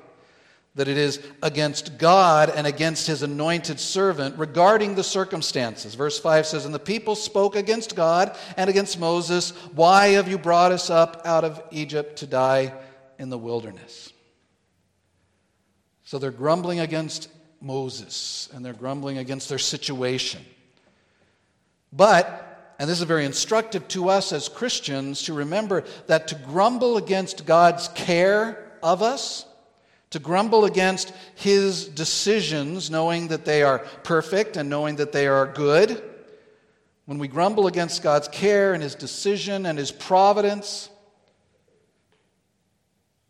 that 0.76 0.90
it 0.90 0.98
is 0.98 1.26
against 1.42 1.98
God 1.98 2.50
and 2.50 2.68
against 2.68 3.08
his 3.08 3.24
anointed 3.24 3.80
servant 3.80 4.38
regarding 4.38 4.96
the 4.96 5.04
circumstances. 5.06 5.96
Verse 5.96 6.20
5 6.20 6.46
says, 6.46 6.66
And 6.66 6.76
the 6.76 6.80
people 6.80 7.16
spoke 7.16 7.56
against 7.56 7.96
God 7.96 8.36
and 8.58 8.70
against 8.70 9.00
Moses, 9.00 9.52
Why 9.74 10.08
have 10.08 10.28
you 10.28 10.38
brought 10.38 10.74
us 10.74 10.90
up 10.90 11.22
out 11.24 11.46
of 11.46 11.64
Egypt 11.72 12.18
to 12.18 12.28
die 12.28 12.74
in 13.18 13.30
the 13.30 13.38
wilderness? 13.38 14.12
So 16.04 16.20
they're 16.20 16.30
grumbling 16.30 16.82
against 16.82 17.30
Moses 17.62 18.50
and 18.54 18.64
they're 18.64 18.74
grumbling 18.74 19.18
against 19.18 19.48
their 19.48 19.58
situation. 19.58 20.46
But, 21.94 22.55
and 22.78 22.90
this 22.90 23.00
is 23.00 23.06
very 23.06 23.26
instructive 23.26 23.88
to 23.90 24.10
us 24.10 24.34
as 24.34 24.50
Christians 24.50 25.24
to 25.24 25.34
remember 25.34 25.86
that 26.08 26.28
to 26.30 26.36
grumble 26.36 26.98
against 26.98 27.46
God's 27.46 27.88
care 27.90 28.72
of 28.84 29.02
us, 29.02 29.46
to 30.10 30.20
grumble 30.20 30.66
against 30.66 31.14
his 31.36 31.88
decisions, 31.88 32.92
knowing 32.92 33.30
that 33.30 33.46
they 33.46 33.64
are 33.64 33.80
perfect 34.04 34.58
and 34.58 34.70
knowing 34.70 34.98
that 34.98 35.14
they 35.14 35.28
are 35.28 35.46
good. 35.46 36.04
When 37.06 37.18
we 37.18 37.28
grumble 37.28 37.68
against 37.68 38.04
God's 38.04 38.28
care 38.28 38.74
and 38.74 38.84
his 38.84 38.96
decision 38.96 39.66
and 39.66 39.78
his 39.78 39.92
providence, 39.92 40.90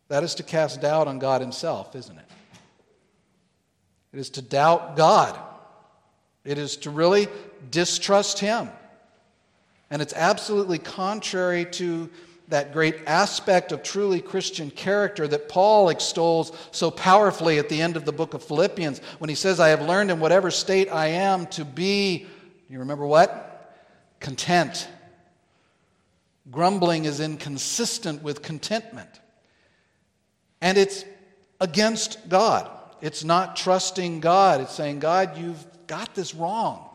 that 0.07 0.23
is 0.23 0.35
to 0.35 0.43
cast 0.43 0.81
doubt 0.81 1.07
on 1.07 1.19
God 1.19 1.41
himself, 1.41 1.95
isn't 1.95 2.17
it? 2.17 2.25
It 4.13 4.19
is 4.19 4.29
to 4.31 4.41
doubt 4.41 4.95
God. 4.95 5.37
It 6.45 6.57
is 6.57 6.77
to 6.77 6.89
really 6.89 7.27
distrust 7.69 8.39
him. 8.39 8.69
And 9.89 10.01
it's 10.01 10.13
absolutely 10.13 10.79
contrary 10.79 11.65
to 11.73 12.09
that 12.47 12.73
great 12.73 12.97
aspect 13.07 13.71
of 13.71 13.81
truly 13.81 14.21
Christian 14.21 14.69
character 14.69 15.27
that 15.27 15.49
Paul 15.49 15.89
extols 15.89 16.51
so 16.71 16.91
powerfully 16.91 17.57
at 17.57 17.69
the 17.69 17.81
end 17.81 17.95
of 17.97 18.05
the 18.05 18.11
book 18.11 18.33
of 18.33 18.43
Philippians 18.43 18.99
when 19.17 19.29
he 19.29 19.35
says, 19.35 19.59
I 19.59 19.69
have 19.69 19.81
learned 19.81 20.11
in 20.11 20.19
whatever 20.19 20.51
state 20.51 20.91
I 20.91 21.07
am 21.07 21.47
to 21.47 21.65
be, 21.65 22.19
do 22.19 22.73
you 22.73 22.79
remember 22.79 23.05
what? 23.05 23.73
Content. 24.19 24.87
Grumbling 26.51 27.05
is 27.05 27.19
inconsistent 27.19 28.21
with 28.21 28.43
contentment. 28.43 29.09
And 30.61 30.77
it's 30.77 31.03
against 31.59 32.29
God. 32.29 32.69
It's 33.01 33.23
not 33.23 33.55
trusting 33.55 34.19
God. 34.19 34.61
It's 34.61 34.73
saying, 34.73 34.99
God, 34.99 35.37
you've 35.37 35.65
got 35.87 36.13
this 36.15 36.35
wrong. 36.35 36.89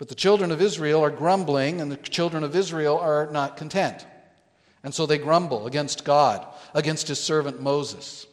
But 0.00 0.08
the 0.08 0.14
children 0.14 0.50
of 0.50 0.62
Israel 0.62 1.04
are 1.04 1.10
grumbling, 1.10 1.78
and 1.82 1.92
the 1.92 1.96
children 1.98 2.42
of 2.42 2.56
Israel 2.56 2.96
are 2.98 3.28
not 3.30 3.58
content. 3.58 4.06
And 4.82 4.94
so 4.94 5.04
they 5.04 5.18
grumble 5.18 5.66
against 5.66 6.06
God, 6.06 6.46
against 6.72 7.08
his 7.08 7.20
servant 7.20 7.60
Moses. 7.60 8.26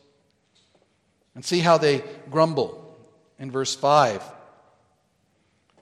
And 1.36 1.44
see 1.44 1.60
how 1.60 1.78
they 1.78 2.06
grumble 2.32 2.98
in 3.38 3.52
verse 3.52 3.76
5. 3.76 4.16
It 4.16 4.24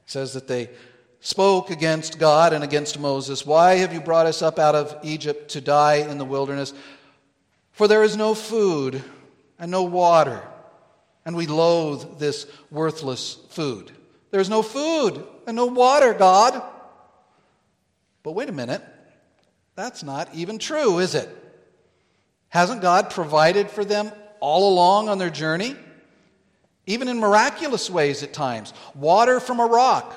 says 0.07 0.33
that 0.33 0.47
they 0.47 0.71
spoke 1.19 1.69
against 1.69 2.17
God 2.17 2.51
and 2.51 2.63
against 2.63 2.97
Moses. 2.97 3.45
Why 3.45 3.75
have 3.75 3.93
you 3.93 4.01
brought 4.01 4.25
us 4.25 4.41
up 4.41 4.57
out 4.57 4.73
of 4.73 4.97
Egypt 5.03 5.51
to 5.51 5.61
die 5.61 5.97
in 5.97 6.17
the 6.17 6.25
wilderness? 6.25 6.73
For 7.73 7.87
there 7.87 8.03
is 8.03 8.17
no 8.17 8.33
food 8.33 9.03
and 9.59 9.69
no 9.69 9.83
water, 9.83 10.41
and 11.25 11.35
we 11.35 11.45
loathe 11.45 12.17
this 12.17 12.47
worthless 12.71 13.37
food. 13.51 13.91
There's 14.35 14.49
no 14.49 14.63
food 14.63 15.25
and 15.47 15.55
no 15.55 15.67
water, 15.67 16.13
God. 16.13 16.61
But 18.21 18.33
wait 18.33 18.49
a 18.49 18.51
minute. 18.51 18.81
That's 19.75 20.03
not 20.03 20.27
even 20.35 20.57
true, 20.57 20.99
is 20.99 21.15
it? 21.15 21.29
Hasn't 22.49 22.81
God 22.81 23.11
provided 23.11 23.71
for 23.71 23.85
them 23.85 24.11
all 24.41 24.73
along 24.73 25.07
on 25.07 25.19
their 25.19 25.29
journey? 25.29 25.77
Even 26.85 27.07
in 27.07 27.17
miraculous 27.17 27.89
ways 27.89 28.23
at 28.23 28.33
times. 28.33 28.73
Water 28.93 29.39
from 29.39 29.61
a 29.61 29.65
rock, 29.65 30.13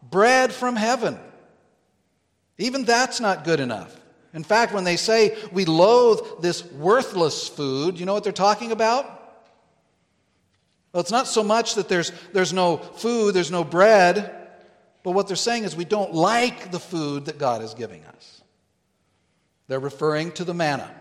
bread 0.00 0.52
from 0.52 0.76
heaven. 0.76 1.18
Even 2.58 2.84
that's 2.84 3.18
not 3.18 3.42
good 3.42 3.58
enough. 3.58 4.00
In 4.32 4.44
fact, 4.44 4.74
when 4.74 4.84
they 4.84 4.96
say 4.96 5.36
we 5.50 5.64
loathe 5.64 6.20
this 6.40 6.64
worthless 6.64 7.48
food, 7.48 7.98
you 7.98 8.06
know 8.06 8.14
what 8.14 8.22
they're 8.22 8.32
talking 8.32 8.70
about? 8.70 9.15
Well, 10.92 11.00
it's 11.00 11.10
not 11.10 11.26
so 11.26 11.42
much 11.42 11.74
that 11.74 11.88
there's, 11.88 12.12
there's 12.32 12.52
no 12.52 12.78
food, 12.78 13.34
there's 13.34 13.50
no 13.50 13.64
bread, 13.64 14.48
but 15.02 15.12
what 15.12 15.28
they're 15.28 15.36
saying 15.36 15.64
is 15.64 15.76
we 15.76 15.84
don't 15.84 16.14
like 16.14 16.70
the 16.70 16.80
food 16.80 17.26
that 17.26 17.38
God 17.38 17.62
is 17.62 17.74
giving 17.74 18.04
us. 18.06 18.42
They're 19.68 19.80
referring 19.80 20.32
to 20.32 20.44
the 20.44 20.54
manna, 20.54 20.92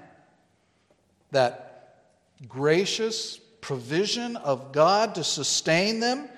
that 1.32 2.06
gracious 2.48 3.38
provision 3.62 4.36
of 4.38 4.72
God 4.72 5.16
to 5.16 5.24
sustain 5.24 6.00
them. 6.00 6.30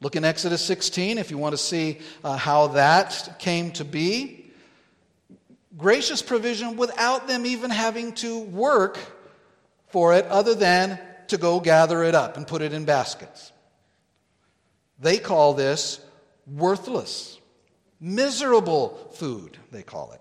Look 0.00 0.16
in 0.16 0.24
Exodus 0.24 0.64
16 0.64 1.18
if 1.18 1.30
you 1.30 1.38
want 1.38 1.52
to 1.52 1.58
see 1.58 1.98
uh, 2.24 2.36
how 2.36 2.68
that 2.68 3.36
came 3.38 3.72
to 3.72 3.84
be. 3.84 4.50
Gracious 5.76 6.22
provision 6.22 6.76
without 6.76 7.28
them 7.28 7.46
even 7.46 7.70
having 7.70 8.12
to 8.14 8.40
work 8.40 8.98
for 9.88 10.14
it, 10.14 10.24
other 10.26 10.54
than 10.54 10.98
to 11.32 11.38
go 11.38 11.60
gather 11.60 12.04
it 12.04 12.14
up 12.14 12.36
and 12.36 12.46
put 12.46 12.62
it 12.62 12.72
in 12.72 12.84
baskets. 12.84 13.52
They 15.00 15.18
call 15.18 15.54
this 15.54 16.00
worthless, 16.46 17.38
miserable 18.00 19.10
food, 19.14 19.58
they 19.70 19.82
call 19.82 20.12
it. 20.12 20.20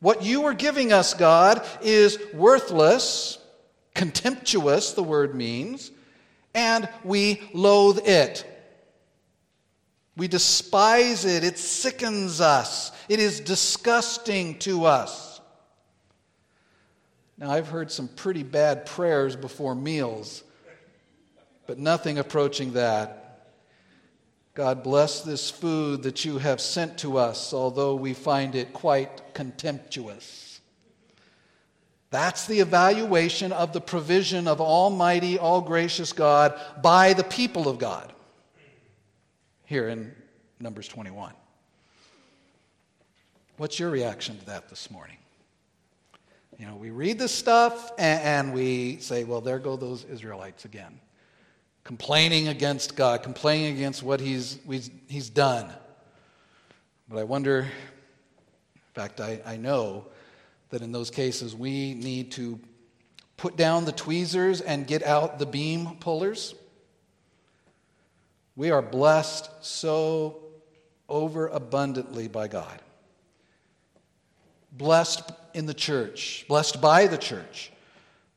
What 0.00 0.22
you 0.22 0.44
are 0.44 0.54
giving 0.54 0.92
us, 0.92 1.14
God, 1.14 1.66
is 1.80 2.18
worthless, 2.34 3.38
contemptuous, 3.94 4.92
the 4.92 5.02
word 5.02 5.34
means, 5.34 5.90
and 6.54 6.88
we 7.04 7.40
loathe 7.54 8.06
it. 8.06 8.44
We 10.16 10.28
despise 10.28 11.24
it. 11.24 11.44
It 11.44 11.58
sickens 11.58 12.40
us. 12.40 12.90
It 13.08 13.20
is 13.20 13.40
disgusting 13.40 14.58
to 14.60 14.86
us. 14.86 15.35
Now, 17.38 17.50
I've 17.50 17.68
heard 17.68 17.90
some 17.90 18.08
pretty 18.08 18.42
bad 18.42 18.86
prayers 18.86 19.36
before 19.36 19.74
meals, 19.74 20.42
but 21.66 21.78
nothing 21.78 22.18
approaching 22.18 22.72
that. 22.72 23.22
God 24.54 24.82
bless 24.82 25.20
this 25.20 25.50
food 25.50 26.04
that 26.04 26.24
you 26.24 26.38
have 26.38 26.62
sent 26.62 26.98
to 26.98 27.18
us, 27.18 27.52
although 27.52 27.94
we 27.94 28.14
find 28.14 28.54
it 28.54 28.72
quite 28.72 29.34
contemptuous. 29.34 30.60
That's 32.10 32.46
the 32.46 32.60
evaluation 32.60 33.52
of 33.52 33.74
the 33.74 33.82
provision 33.82 34.48
of 34.48 34.60
Almighty, 34.60 35.38
all 35.38 35.60
gracious 35.60 36.14
God 36.14 36.58
by 36.82 37.12
the 37.12 37.24
people 37.24 37.68
of 37.68 37.78
God 37.78 38.14
here 39.66 39.88
in 39.88 40.14
Numbers 40.58 40.88
21. 40.88 41.34
What's 43.58 43.78
your 43.78 43.90
reaction 43.90 44.38
to 44.38 44.46
that 44.46 44.70
this 44.70 44.90
morning? 44.90 45.18
You 46.58 46.66
know, 46.66 46.76
we 46.76 46.90
read 46.90 47.18
this 47.18 47.32
stuff 47.32 47.92
and, 47.98 48.22
and 48.22 48.54
we 48.54 48.98
say, 48.98 49.24
well, 49.24 49.40
there 49.40 49.58
go 49.58 49.76
those 49.76 50.04
Israelites 50.04 50.64
again 50.64 51.00
complaining 51.86 52.48
against 52.48 52.96
God, 52.96 53.22
complaining 53.22 53.76
against 53.76 54.02
what 54.02 54.18
he's, 54.18 54.58
he's 55.06 55.30
done. 55.30 55.70
But 57.08 57.18
I 57.18 57.22
wonder, 57.22 57.60
in 57.60 58.92
fact, 58.92 59.20
I, 59.20 59.40
I 59.46 59.56
know 59.56 60.06
that 60.70 60.82
in 60.82 60.90
those 60.90 61.10
cases 61.10 61.54
we 61.54 61.94
need 61.94 62.32
to 62.32 62.58
put 63.36 63.56
down 63.56 63.84
the 63.84 63.92
tweezers 63.92 64.60
and 64.60 64.84
get 64.84 65.04
out 65.04 65.38
the 65.38 65.46
beam 65.46 65.96
pullers. 66.00 66.56
We 68.56 68.72
are 68.72 68.82
blessed 68.82 69.48
so 69.60 70.40
overabundantly 71.08 72.26
by 72.26 72.48
God. 72.48 72.82
Blessed 74.72 75.22
in 75.56 75.66
the 75.66 75.74
church, 75.74 76.44
blessed 76.48 76.80
by 76.80 77.06
the 77.06 77.18
church 77.18 77.72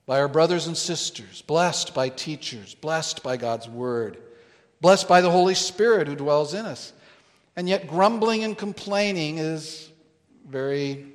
by 0.10 0.20
our 0.20 0.28
brothers 0.28 0.66
and 0.66 0.76
sisters, 0.76 1.44
blessed 1.44 1.94
by 1.94 2.10
teachers, 2.10 2.74
blessed 2.74 3.22
by 3.22 3.38
God's 3.38 3.70
Word, 3.70 4.18
blessed 4.82 5.08
by 5.08 5.22
the 5.22 5.30
Holy 5.30 5.54
Spirit 5.54 6.08
who 6.08 6.16
dwells 6.16 6.56
in 6.56 6.66
us. 6.66 6.94
And 7.56 7.70
yet, 7.70 7.88
grumbling 7.88 8.44
and 8.44 8.58
complaining 8.58 9.38
is 9.38 9.88
very, 10.48 11.06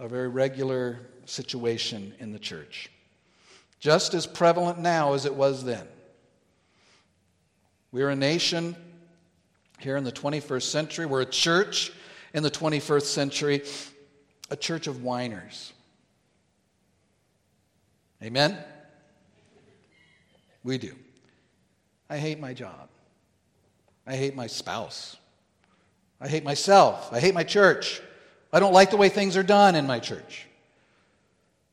a 0.00 0.08
very 0.08 0.26
regular 0.26 0.98
situation 1.26 2.12
in 2.18 2.32
the 2.32 2.40
church, 2.40 2.90
just 3.78 4.14
as 4.14 4.26
prevalent 4.26 4.80
now 4.80 5.12
as 5.12 5.24
it 5.24 5.34
was 5.34 5.62
then. 5.62 5.86
We're 7.92 8.10
a 8.10 8.16
nation 8.16 8.74
here 9.78 9.96
in 9.96 10.02
the 10.02 10.10
21st 10.10 10.62
century. 10.62 11.06
We're 11.06 11.20
a 11.20 11.26
church 11.26 11.92
in 12.34 12.42
the 12.42 12.50
21st 12.50 13.02
century, 13.02 13.62
a 14.52 14.56
church 14.56 14.86
of 14.86 15.02
whiners. 15.02 15.72
Amen? 18.22 18.58
We 20.62 20.76
do. 20.76 20.94
I 22.10 22.18
hate 22.18 22.38
my 22.38 22.52
job. 22.52 22.90
I 24.06 24.14
hate 24.14 24.36
my 24.36 24.46
spouse. 24.46 25.16
I 26.20 26.28
hate 26.28 26.44
myself. 26.44 27.10
I 27.14 27.18
hate 27.18 27.32
my 27.32 27.44
church. 27.44 28.02
I 28.52 28.60
don't 28.60 28.74
like 28.74 28.90
the 28.90 28.98
way 28.98 29.08
things 29.08 29.38
are 29.38 29.42
done 29.42 29.74
in 29.74 29.86
my 29.86 29.98
church. 29.98 30.46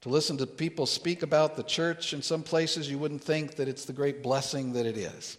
To 0.02 0.10
listen 0.10 0.38
to 0.38 0.48
people 0.48 0.86
speak 0.86 1.22
about 1.22 1.58
the 1.58 1.64
church 1.64 2.14
in 2.14 2.22
some 2.22 2.44
places, 2.44 2.90
you 2.90 2.98
wouldn't 2.98 3.22
think 3.22 3.58
that 3.58 3.68
it's 3.68 3.84
the 3.84 3.92
great 3.92 4.24
blessing 4.24 4.72
that 4.74 4.86
it 4.86 4.96
is. 4.96 5.38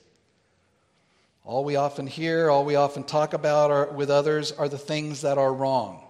All 1.47 1.65
we 1.65 1.77
often 1.77 2.07
hear, 2.07 2.51
all 2.51 2.67
we 2.67 2.77
often 2.77 3.03
talk 3.03 3.33
about 3.33 3.71
are, 3.71 3.87
with 3.93 4.11
others 4.11 4.53
are 4.53 4.69
the 4.69 4.77
things 4.77 5.23
that 5.23 5.39
are 5.39 5.55
wrong. 5.55 6.05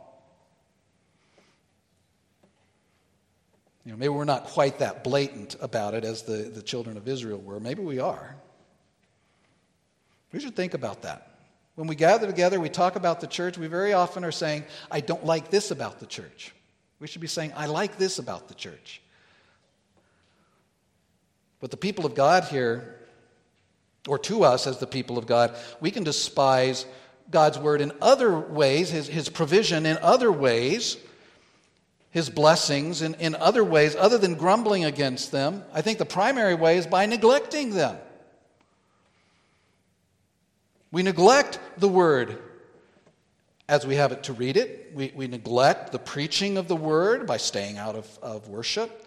You 3.84 3.92
know, 3.92 3.98
maybe 3.98 4.10
we're 4.10 4.24
not 4.24 4.44
quite 4.44 4.78
that 4.80 5.02
blatant 5.02 5.56
about 5.60 5.94
it 5.94 6.04
as 6.04 6.22
the, 6.22 6.50
the 6.54 6.62
children 6.62 6.96
of 6.96 7.08
Israel 7.08 7.40
were. 7.40 7.58
Maybe 7.60 7.82
we 7.82 7.98
are. 7.98 8.36
We 10.32 10.40
should 10.40 10.54
think 10.54 10.74
about 10.74 11.02
that. 11.02 11.26
When 11.76 11.88
we 11.88 11.94
gather 11.94 12.26
together, 12.26 12.60
we 12.60 12.68
talk 12.68 12.96
about 12.96 13.20
the 13.20 13.26
church, 13.26 13.56
we 13.56 13.66
very 13.66 13.94
often 13.94 14.22
are 14.24 14.32
saying, 14.32 14.64
I 14.90 15.00
don't 15.00 15.24
like 15.24 15.50
this 15.50 15.70
about 15.70 15.98
the 15.98 16.06
church. 16.06 16.52
We 16.98 17.06
should 17.06 17.22
be 17.22 17.26
saying, 17.26 17.52
I 17.56 17.66
like 17.66 17.96
this 17.96 18.18
about 18.18 18.48
the 18.48 18.54
church. 18.54 19.00
But 21.60 21.70
the 21.70 21.76
people 21.76 22.04
of 22.04 22.14
God 22.14 22.44
here, 22.44 22.96
or 24.06 24.18
to 24.18 24.44
us 24.44 24.66
as 24.66 24.78
the 24.78 24.86
people 24.86 25.16
of 25.16 25.26
God, 25.26 25.56
we 25.80 25.90
can 25.90 26.04
despise 26.04 26.84
God's 27.30 27.58
word 27.58 27.80
in 27.80 27.92
other 28.02 28.38
ways, 28.38 28.90
his, 28.90 29.06
his 29.06 29.28
provision 29.28 29.86
in 29.86 29.98
other 30.02 30.30
ways, 30.32 30.96
his 32.10 32.28
blessings 32.28 33.02
in, 33.02 33.14
in 33.14 33.34
other 33.36 33.62
ways, 33.62 33.94
other 33.94 34.18
than 34.18 34.34
grumbling 34.34 34.84
against 34.84 35.30
them. 35.30 35.62
I 35.72 35.80
think 35.80 35.98
the 35.98 36.04
primary 36.04 36.54
way 36.54 36.76
is 36.76 36.86
by 36.86 37.06
neglecting 37.06 37.70
them. 37.70 37.96
We 40.90 41.02
neglect 41.04 41.60
the 41.78 41.88
word 41.88 42.38
as 43.68 43.86
we 43.86 43.94
have 43.94 44.10
it 44.10 44.24
to 44.24 44.32
read 44.32 44.56
it. 44.56 44.90
We, 44.92 45.12
we 45.14 45.28
neglect 45.28 45.92
the 45.92 46.00
preaching 46.00 46.56
of 46.56 46.66
the 46.66 46.74
word 46.74 47.28
by 47.28 47.36
staying 47.36 47.78
out 47.78 47.94
of, 47.94 48.18
of 48.20 48.48
worship. 48.48 49.06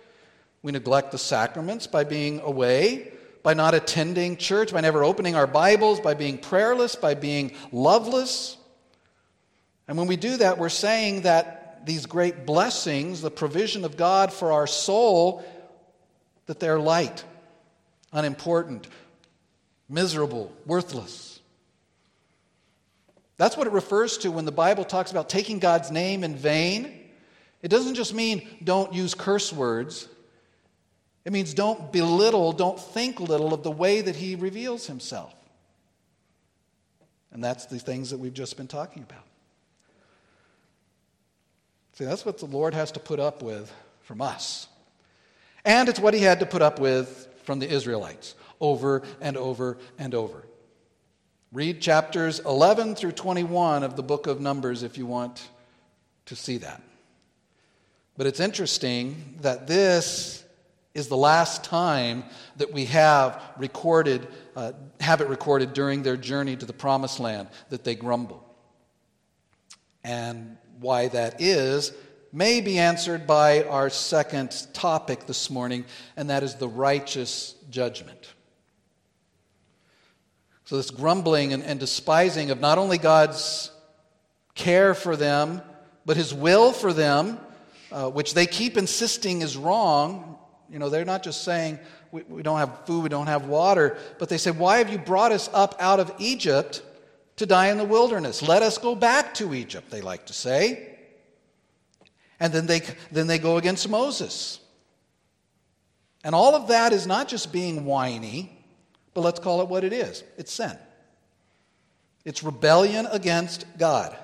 We 0.62 0.72
neglect 0.72 1.12
the 1.12 1.18
sacraments 1.18 1.88
by 1.88 2.06
being 2.06 2.40
away, 2.40 3.12
by 3.44 3.54
not 3.54 3.74
attending 3.74 4.38
church, 4.38 4.72
by 4.72 4.80
never 4.80 5.04
opening 5.04 5.36
our 5.36 5.46
Bibles, 5.46 6.00
by 6.00 6.14
being 6.14 6.38
prayerless, 6.38 6.96
by 6.96 7.16
being 7.16 7.52
loveless. 7.74 8.56
And 9.90 9.98
when 9.98 10.08
we 10.08 10.16
do 10.16 10.38
that, 10.38 10.58
we're 10.58 10.70
saying 10.70 11.24
that 11.24 11.63
these 11.86 12.06
great 12.06 12.46
blessings, 12.46 13.22
the 13.22 13.32
provision 13.32 13.86
of 13.86 13.98
God 13.98 14.32
for 14.32 14.52
our 14.52 14.68
soul, 14.68 15.44
that 16.46 16.60
they're 16.60 16.80
light, 16.80 17.24
unimportant, 18.12 18.88
miserable, 19.90 20.52
worthless. 20.66 21.40
That's 23.38 23.58
what 23.58 23.68
it 23.68 23.74
refers 23.74 24.18
to 24.20 24.32
when 24.32 24.46
the 24.46 24.52
Bible 24.52 24.86
talks 24.86 25.12
about 25.12 25.30
taking 25.30 25.60
God's 25.60 25.92
name 25.92 26.24
in 26.24 26.36
vain. 26.36 27.00
It 27.62 27.70
doesn't 27.70 27.96
just 27.96 28.14
mean 28.14 28.48
don't 28.64 28.94
use 28.94 29.14
curse 29.14 29.52
words. 29.52 30.08
It 31.26 31.32
means 31.32 31.54
don't 31.54 31.92
belittle, 31.92 32.52
don't 32.52 32.80
think 32.80 33.20
little 33.20 33.54
of 33.54 33.64
the 33.64 33.72
way 33.72 34.02
that 34.02 34.16
He 34.16 34.36
reveals 34.36 34.88
Himself. 34.88 35.34
And 37.32 37.44
that's 37.44 37.66
the 37.66 37.80
things 37.80 38.12
that 38.12 38.20
we've 38.20 38.34
just 38.34 38.58
been 38.58 38.68
talking 38.68 39.04
about. 39.04 39.24
See, 41.94 42.06
that's 42.06 42.26
what 42.26 42.40
the 42.40 42.46
Lord 42.46 42.74
has 42.74 42.92
to 42.94 43.00
put 43.00 43.20
up 43.20 43.42
with 43.44 43.72
from 44.02 44.22
us. 44.22 44.68
And 45.64 45.88
it's 45.88 46.00
what 46.00 46.14
He 46.14 46.22
had 46.22 46.40
to 46.40 46.46
put 46.46 46.62
up 46.62 46.80
with 46.80 47.28
from 47.44 47.60
the 47.60 47.70
Israelites 47.70 48.36
over 48.60 49.04
and 49.22 49.38
over 49.38 49.78
and 49.98 50.16
over. 50.16 50.44
Read 51.52 51.82
chapters 51.82 52.40
11 52.40 52.96
through 52.96 53.12
21 53.12 53.84
of 53.84 53.96
the 53.96 54.02
book 54.02 54.26
of 54.26 54.42
Numbers 54.42 54.82
if 54.82 54.98
you 54.98 55.06
want 55.06 55.48
to 56.26 56.36
see 56.36 56.58
that. 56.58 56.82
But 58.18 58.28
it's 58.28 58.40
interesting 58.40 59.38
that 59.42 59.68
this 59.68 60.44
is 60.94 61.08
the 61.08 61.18
last 61.18 61.64
time 61.64 62.24
that 62.58 62.72
we 62.72 62.86
have 62.86 63.42
recorded, 63.58 64.28
uh, 64.56 64.74
have 65.00 65.22
it 65.22 65.28
recorded 65.28 65.74
during 65.74 66.04
their 66.04 66.18
journey 66.18 66.56
to 66.56 66.66
the 66.66 66.74
promised 66.74 67.20
land 67.20 67.48
that 67.70 67.84
they 67.84 67.96
grumble. 67.96 68.44
And 70.04 70.58
why 70.80 71.08
that 71.10 71.42
is 71.42 71.94
may 72.32 72.62
be 72.62 72.80
answered 72.80 73.28
by 73.28 73.64
our 73.64 73.90
second 73.90 74.68
topic 74.74 75.28
this 75.28 75.50
morning, 75.50 75.86
and 76.18 76.30
that 76.32 76.42
is 76.44 76.56
the 76.56 76.68
righteous 76.68 77.56
judgment. 77.70 78.34
So, 80.66 80.78
this 80.78 80.90
grumbling 80.90 81.54
and, 81.54 81.64
and 81.64 81.80
despising 81.80 82.50
of 82.50 82.60
not 82.60 82.78
only 82.78 82.98
God's 82.98 83.72
care 84.56 84.94
for 84.94 85.16
them, 85.16 85.62
but 86.06 86.18
his 86.18 86.34
will 86.34 86.72
for 86.72 86.92
them, 86.92 87.40
uh, 87.92 88.10
which 88.10 88.34
they 88.34 88.48
keep 88.48 88.78
insisting 88.78 89.42
is 89.42 89.56
wrong. 89.56 90.38
You 90.70 90.80
know, 90.80 90.90
they're 90.90 91.06
not 91.06 91.22
just 91.22 91.44
saying, 91.44 91.80
we, 92.12 92.24
we 92.24 92.44
don't 92.44 92.58
have 92.58 92.86
food, 92.86 93.04
we 93.04 93.10
don't 93.10 93.28
have 93.28 93.46
water, 93.46 93.98
but 94.18 94.30
they 94.30 94.38
say, 94.38 94.52
Why 94.52 94.80
have 94.80 94.90
you 94.90 94.98
brought 94.98 95.32
us 95.32 95.50
up 95.54 95.76
out 95.80 96.00
of 96.00 96.12
Egypt 96.18 96.82
to 97.38 97.46
die 97.46 97.68
in 97.68 97.78
the 97.78 97.86
wilderness? 97.86 98.42
Let 98.42 98.62
us 98.62 98.78
go 98.78 98.96
back 98.96 99.34
to 99.36 99.54
Egypt, 99.54 99.90
they 99.90 100.02
like 100.02 100.26
to 100.28 100.34
say. 100.34 100.90
And 102.40 102.52
then 102.52 102.66
they, 102.66 102.82
then 103.12 103.28
they 103.28 103.40
go 103.40 103.58
against 103.58 103.88
Moses. 103.88 104.60
And 106.24 106.34
all 106.34 106.56
of 106.56 106.68
that 106.68 106.94
is 106.94 107.06
not 107.06 107.28
just 107.28 107.52
being 107.52 107.86
whiny, 107.86 108.58
but 109.14 109.22
let's 109.22 109.40
call 109.40 109.62
it 109.62 109.68
what 109.68 109.84
it 109.84 109.94
is 109.94 110.24
it's 110.38 110.52
sin. 110.52 110.78
It's 112.26 112.44
rebellion 112.44 113.08
against 113.12 113.66
God. 113.78 114.16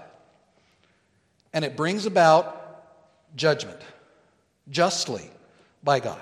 And 1.51 1.65
it 1.65 1.75
brings 1.75 2.05
about 2.05 2.85
judgment, 3.35 3.81
justly 4.69 5.29
by 5.83 5.99
God. 5.99 6.21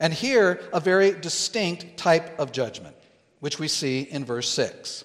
And 0.00 0.12
here, 0.12 0.60
a 0.72 0.80
very 0.80 1.12
distinct 1.12 1.96
type 1.96 2.38
of 2.38 2.52
judgment, 2.52 2.96
which 3.40 3.58
we 3.58 3.68
see 3.68 4.02
in 4.02 4.24
verse 4.24 4.48
6. 4.50 5.04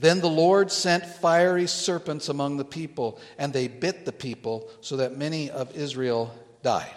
Then 0.00 0.20
the 0.20 0.28
Lord 0.28 0.72
sent 0.72 1.04
fiery 1.04 1.66
serpents 1.66 2.28
among 2.28 2.56
the 2.56 2.64
people, 2.64 3.20
and 3.38 3.52
they 3.52 3.68
bit 3.68 4.06
the 4.06 4.12
people, 4.12 4.68
so 4.80 4.96
that 4.96 5.16
many 5.16 5.50
of 5.50 5.76
Israel 5.76 6.34
died. 6.62 6.90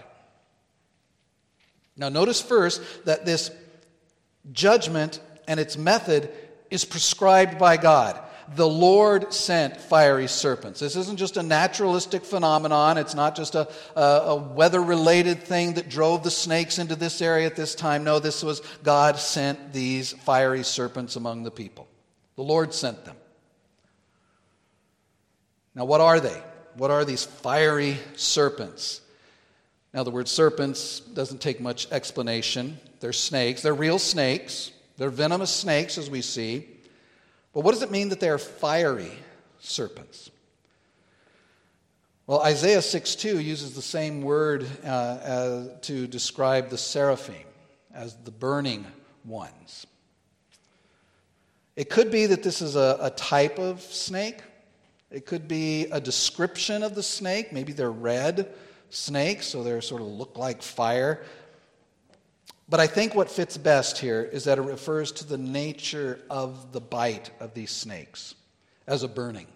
Now, 1.98 2.10
notice 2.10 2.42
first 2.42 2.82
that 3.06 3.26
this 3.26 3.52
Judgment 4.52 5.22
and 5.48 5.60
its 5.60 5.78
method 5.78 6.30
is 6.70 6.84
prescribed 6.84 7.58
by 7.58 7.78
God. 7.78 8.20
The 8.56 8.68
Lord 8.68 9.34
sent 9.34 9.80
fiery 9.80 10.28
serpents. 10.28 10.82
This 10.82 10.98
isn't 10.98 11.18
just 11.18 11.38
a 11.38 11.44
naturalistic 11.44 12.26
phenomenon. 12.26 12.98
It's 12.98 13.16
not 13.16 13.36
just 13.36 13.56
a, 13.56 13.70
a, 13.96 14.02
a 14.02 14.36
weather 14.36 14.82
related 14.82 15.44
thing 15.44 15.76
that 15.76 15.88
drove 15.88 16.24
the 16.24 16.32
snakes 16.32 16.78
into 16.78 16.98
this 16.98 17.22
area 17.22 17.46
at 17.46 17.56
this 17.56 17.74
time. 17.74 18.04
No, 18.04 18.20
this 18.20 18.44
was 18.44 18.62
God 18.84 19.18
sent 19.18 19.72
these 19.72 20.12
fiery 20.12 20.64
serpents 20.64 21.16
among 21.16 21.44
the 21.44 21.52
people. 21.52 21.88
The 22.36 22.44
Lord 22.44 22.74
sent 22.74 23.06
them. 23.06 23.16
Now, 25.76 25.86
what 25.86 26.02
are 26.02 26.20
they? 26.20 26.42
What 26.76 26.92
are 26.92 27.06
these 27.06 27.26
fiery 27.26 27.98
serpents? 28.16 29.02
Now, 29.94 30.04
the 30.04 30.12
word 30.12 30.28
serpents 30.28 31.00
doesn't 31.00 31.42
take 31.42 31.62
much 31.62 31.92
explanation. 31.92 32.80
They're 33.00 33.14
snakes. 33.14 33.62
They're 33.62 33.74
real 33.74 34.00
snakes. 34.00 34.72
They're 34.98 35.10
venomous 35.10 35.52
snakes, 35.52 35.98
as 35.98 36.10
we 36.10 36.22
see. 36.22 36.68
But 37.54 37.62
what 37.62 37.74
does 37.74 37.84
it 37.84 37.92
mean 37.92 38.10
that 38.10 38.20
they 38.20 38.30
are 38.30 38.40
fiery 38.40 39.12
serpents? 39.60 40.32
Well, 42.26 42.42
Isaiah 42.42 42.82
6 42.82 43.16
2 43.16 43.40
uses 43.40 43.76
the 43.76 43.82
same 43.82 44.22
word 44.22 44.66
uh, 44.84 45.66
to 45.82 46.08
describe 46.08 46.70
the 46.70 46.78
seraphim 46.78 47.36
as 47.94 48.16
the 48.16 48.32
burning 48.32 48.86
ones. 49.26 49.86
It 51.76 51.90
could 51.90 52.12
be 52.12 52.28
that 52.28 52.44
this 52.44 52.62
is 52.62 52.76
a, 52.76 52.98
a 53.02 53.10
type 53.12 53.58
of 53.58 53.82
snake. 53.82 54.42
It 55.10 55.26
could 55.26 55.48
be 55.48 55.86
a 55.88 56.00
description 56.00 56.84
of 56.84 56.96
the 56.96 57.04
snake. 57.04 57.52
Maybe 57.52 57.74
they're 57.74 57.92
red 57.92 58.54
snakes, 58.90 59.48
so 59.48 59.64
they 59.64 59.80
sort 59.82 60.02
of 60.02 60.08
look 60.08 60.38
like 60.38 60.62
fire. 60.62 61.24
But 62.70 62.80
I 62.80 62.88
think 62.88 63.14
what 63.14 63.30
fits 63.30 63.58
best 63.58 63.98
here 63.98 64.24
is 64.24 64.46
that 64.46 64.58
it 64.58 64.62
refers 64.62 65.12
to 65.14 65.28
the 65.28 65.38
nature 65.38 66.20
of 66.30 66.72
the 66.72 66.82
bite 66.82 67.32
of 67.40 67.54
these 67.54 67.72
snakes 67.72 68.36
as 68.88 69.04
a 69.04 69.08
burning. 69.08 69.48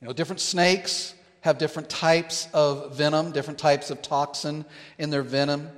You 0.00 0.08
know, 0.08 0.12
different 0.12 0.40
snakes 0.40 1.14
have 1.42 1.58
different 1.58 1.88
types 1.88 2.48
of 2.52 2.96
venom, 2.96 3.32
different 3.32 3.58
types 3.58 3.90
of 3.90 4.02
toxin 4.02 4.64
in 4.98 5.10
their 5.10 5.22
venom. 5.22 5.70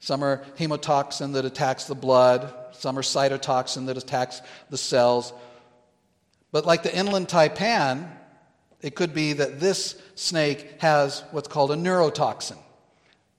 Some 0.00 0.22
are 0.22 0.44
hemotoxin 0.58 1.32
that 1.34 1.44
attacks 1.44 1.84
the 1.84 1.94
blood, 1.94 2.52
some 2.80 2.98
are 2.98 3.02
cytotoxin 3.02 3.86
that 3.86 3.96
attacks 3.96 4.40
the 4.70 4.78
cells. 4.78 5.32
But 6.52 6.66
like 6.66 6.82
the 6.82 6.96
inland 6.96 7.28
taipan, 7.28 8.08
it 8.82 8.94
could 8.94 9.14
be 9.14 9.34
that 9.34 9.60
this 9.60 10.00
snake 10.14 10.80
has 10.80 11.22
what's 11.30 11.48
called 11.48 11.72
a 11.72 11.76
neurotoxin 11.76 12.58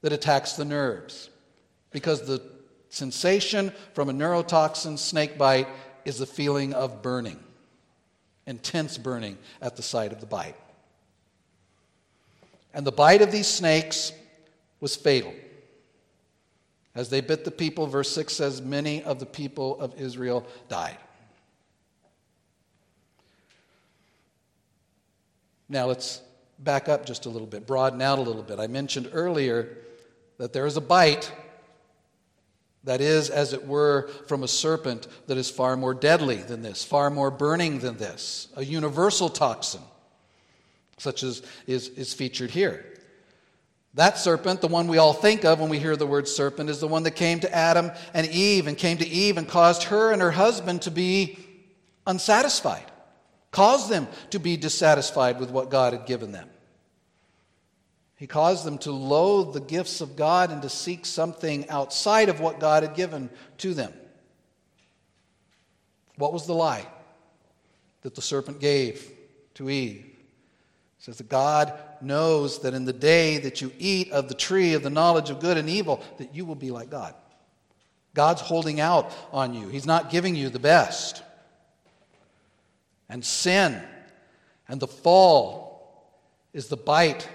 that 0.01 0.13
attacks 0.13 0.53
the 0.53 0.65
nerves 0.65 1.29
because 1.91 2.27
the 2.27 2.41
sensation 2.89 3.71
from 3.93 4.09
a 4.09 4.13
neurotoxin 4.13 4.97
snake 4.97 5.37
bite 5.37 5.67
is 6.05 6.17
the 6.17 6.25
feeling 6.25 6.73
of 6.73 7.01
burning, 7.01 7.39
intense 8.45 8.97
burning 8.97 9.37
at 9.61 9.75
the 9.75 9.81
site 9.81 10.11
of 10.11 10.19
the 10.19 10.25
bite. 10.25 10.55
And 12.73 12.85
the 12.85 12.91
bite 12.91 13.21
of 13.21 13.31
these 13.31 13.47
snakes 13.47 14.11
was 14.79 14.95
fatal. 14.95 15.33
As 16.97 17.09
they 17.09 17.21
bit 17.21 17.45
the 17.45 17.51
people, 17.51 17.85
verse 17.85 18.11
6 18.11 18.33
says, 18.33 18.59
many 18.59 19.03
of 19.03 19.19
the 19.19 19.25
people 19.27 19.79
of 19.79 19.93
Israel 20.01 20.47
died. 20.67 20.97
Now 25.69 25.85
let's 25.85 26.21
back 26.57 26.89
up 26.89 27.05
just 27.05 27.27
a 27.27 27.29
little 27.29 27.45
bit, 27.45 27.67
broaden 27.67 28.01
out 28.01 28.17
a 28.17 28.21
little 28.23 28.41
bit. 28.41 28.59
I 28.59 28.65
mentioned 28.65 29.11
earlier 29.13 29.77
that 30.39 30.53
there 30.53 30.65
is 30.65 30.75
a 30.75 30.81
bite 30.81 31.31
that 32.83 32.99
is, 32.99 33.29
as 33.29 33.53
it 33.53 33.67
were, 33.67 34.09
from 34.25 34.41
a 34.41 34.47
serpent 34.47 35.07
that 35.27 35.37
is 35.37 35.51
far 35.51 35.77
more 35.77 35.93
deadly 35.93 36.37
than 36.37 36.63
this, 36.63 36.83
far 36.83 37.11
more 37.11 37.29
burning 37.29 37.77
than 37.77 37.97
this, 37.97 38.47
a 38.55 38.65
universal 38.65 39.29
toxin, 39.29 39.81
such 40.97 41.21
as 41.21 41.43
is, 41.67 41.89
is 41.89 42.15
featured 42.15 42.49
here. 42.49 42.96
That 43.97 44.19
serpent, 44.19 44.61
the 44.61 44.67
one 44.67 44.87
we 44.87 44.99
all 44.99 45.11
think 45.11 45.43
of 45.43 45.59
when 45.59 45.69
we 45.69 45.79
hear 45.79 45.95
the 45.95 46.05
word 46.05 46.27
serpent, 46.27 46.69
is 46.69 46.79
the 46.79 46.87
one 46.87 47.01
that 47.03 47.15
came 47.15 47.39
to 47.39 47.53
Adam 47.53 47.91
and 48.13 48.27
Eve 48.27 48.67
and 48.67 48.77
came 48.77 48.99
to 48.99 49.07
Eve 49.07 49.39
and 49.39 49.47
caused 49.47 49.85
her 49.85 50.11
and 50.11 50.21
her 50.21 50.29
husband 50.29 50.83
to 50.83 50.91
be 50.91 51.39
unsatisfied, 52.05 52.85
caused 53.49 53.89
them 53.89 54.07
to 54.29 54.39
be 54.39 54.55
dissatisfied 54.55 55.39
with 55.39 55.49
what 55.49 55.71
God 55.71 55.93
had 55.93 56.05
given 56.05 56.31
them. 56.31 56.47
He 58.17 58.27
caused 58.27 58.65
them 58.65 58.77
to 58.79 58.91
loathe 58.91 59.55
the 59.55 59.61
gifts 59.61 59.99
of 59.99 60.15
God 60.15 60.51
and 60.51 60.61
to 60.61 60.69
seek 60.69 61.03
something 61.03 61.67
outside 61.67 62.29
of 62.29 62.39
what 62.39 62.59
God 62.59 62.83
had 62.83 62.93
given 62.93 63.31
to 63.57 63.73
them. 63.73 63.91
What 66.17 66.33
was 66.33 66.45
the 66.45 66.53
lie 66.53 66.85
that 68.03 68.13
the 68.13 68.21
serpent 68.21 68.59
gave 68.59 69.11
to 69.55 69.71
Eve? 69.71 70.05
It 70.05 71.03
says 71.03 71.17
that 71.17 71.29
God 71.29 71.73
knows 72.01 72.59
that 72.61 72.73
in 72.73 72.85
the 72.85 72.93
day 72.93 73.37
that 73.39 73.61
you 73.61 73.71
eat 73.77 74.11
of 74.11 74.27
the 74.27 74.35
tree 74.35 74.73
of 74.73 74.83
the 74.83 74.89
knowledge 74.89 75.29
of 75.29 75.39
good 75.39 75.57
and 75.57 75.69
evil, 75.69 76.03
that 76.17 76.35
you 76.35 76.45
will 76.45 76.55
be 76.55 76.71
like 76.71 76.89
God. 76.89 77.13
God's 78.13 78.41
holding 78.41 78.79
out 78.79 79.11
on 79.31 79.53
you. 79.53 79.67
He's 79.67 79.85
not 79.85 80.09
giving 80.09 80.35
you 80.35 80.49
the 80.49 80.59
best. 80.59 81.21
And 83.09 83.23
sin 83.23 83.81
and 84.67 84.79
the 84.79 84.87
fall 84.87 86.11
is 86.53 86.67
the 86.67 86.77
bite 86.77 87.27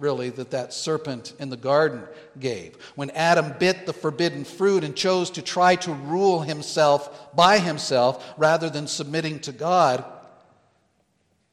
really, 0.00 0.30
that 0.30 0.50
that 0.50 0.72
serpent 0.72 1.34
in 1.38 1.50
the 1.50 1.56
garden 1.56 2.02
gave. 2.38 2.74
When 2.94 3.10
Adam 3.10 3.54
bit 3.58 3.84
the 3.84 3.92
forbidden 3.92 4.44
fruit 4.44 4.82
and 4.82 4.96
chose 4.96 5.30
to 5.32 5.42
try 5.42 5.76
to 5.76 5.92
rule 5.92 6.40
himself 6.40 7.34
by 7.36 7.58
himself 7.58 8.34
rather 8.38 8.70
than 8.70 8.86
submitting 8.86 9.40
to 9.40 9.52
God, 9.52 10.04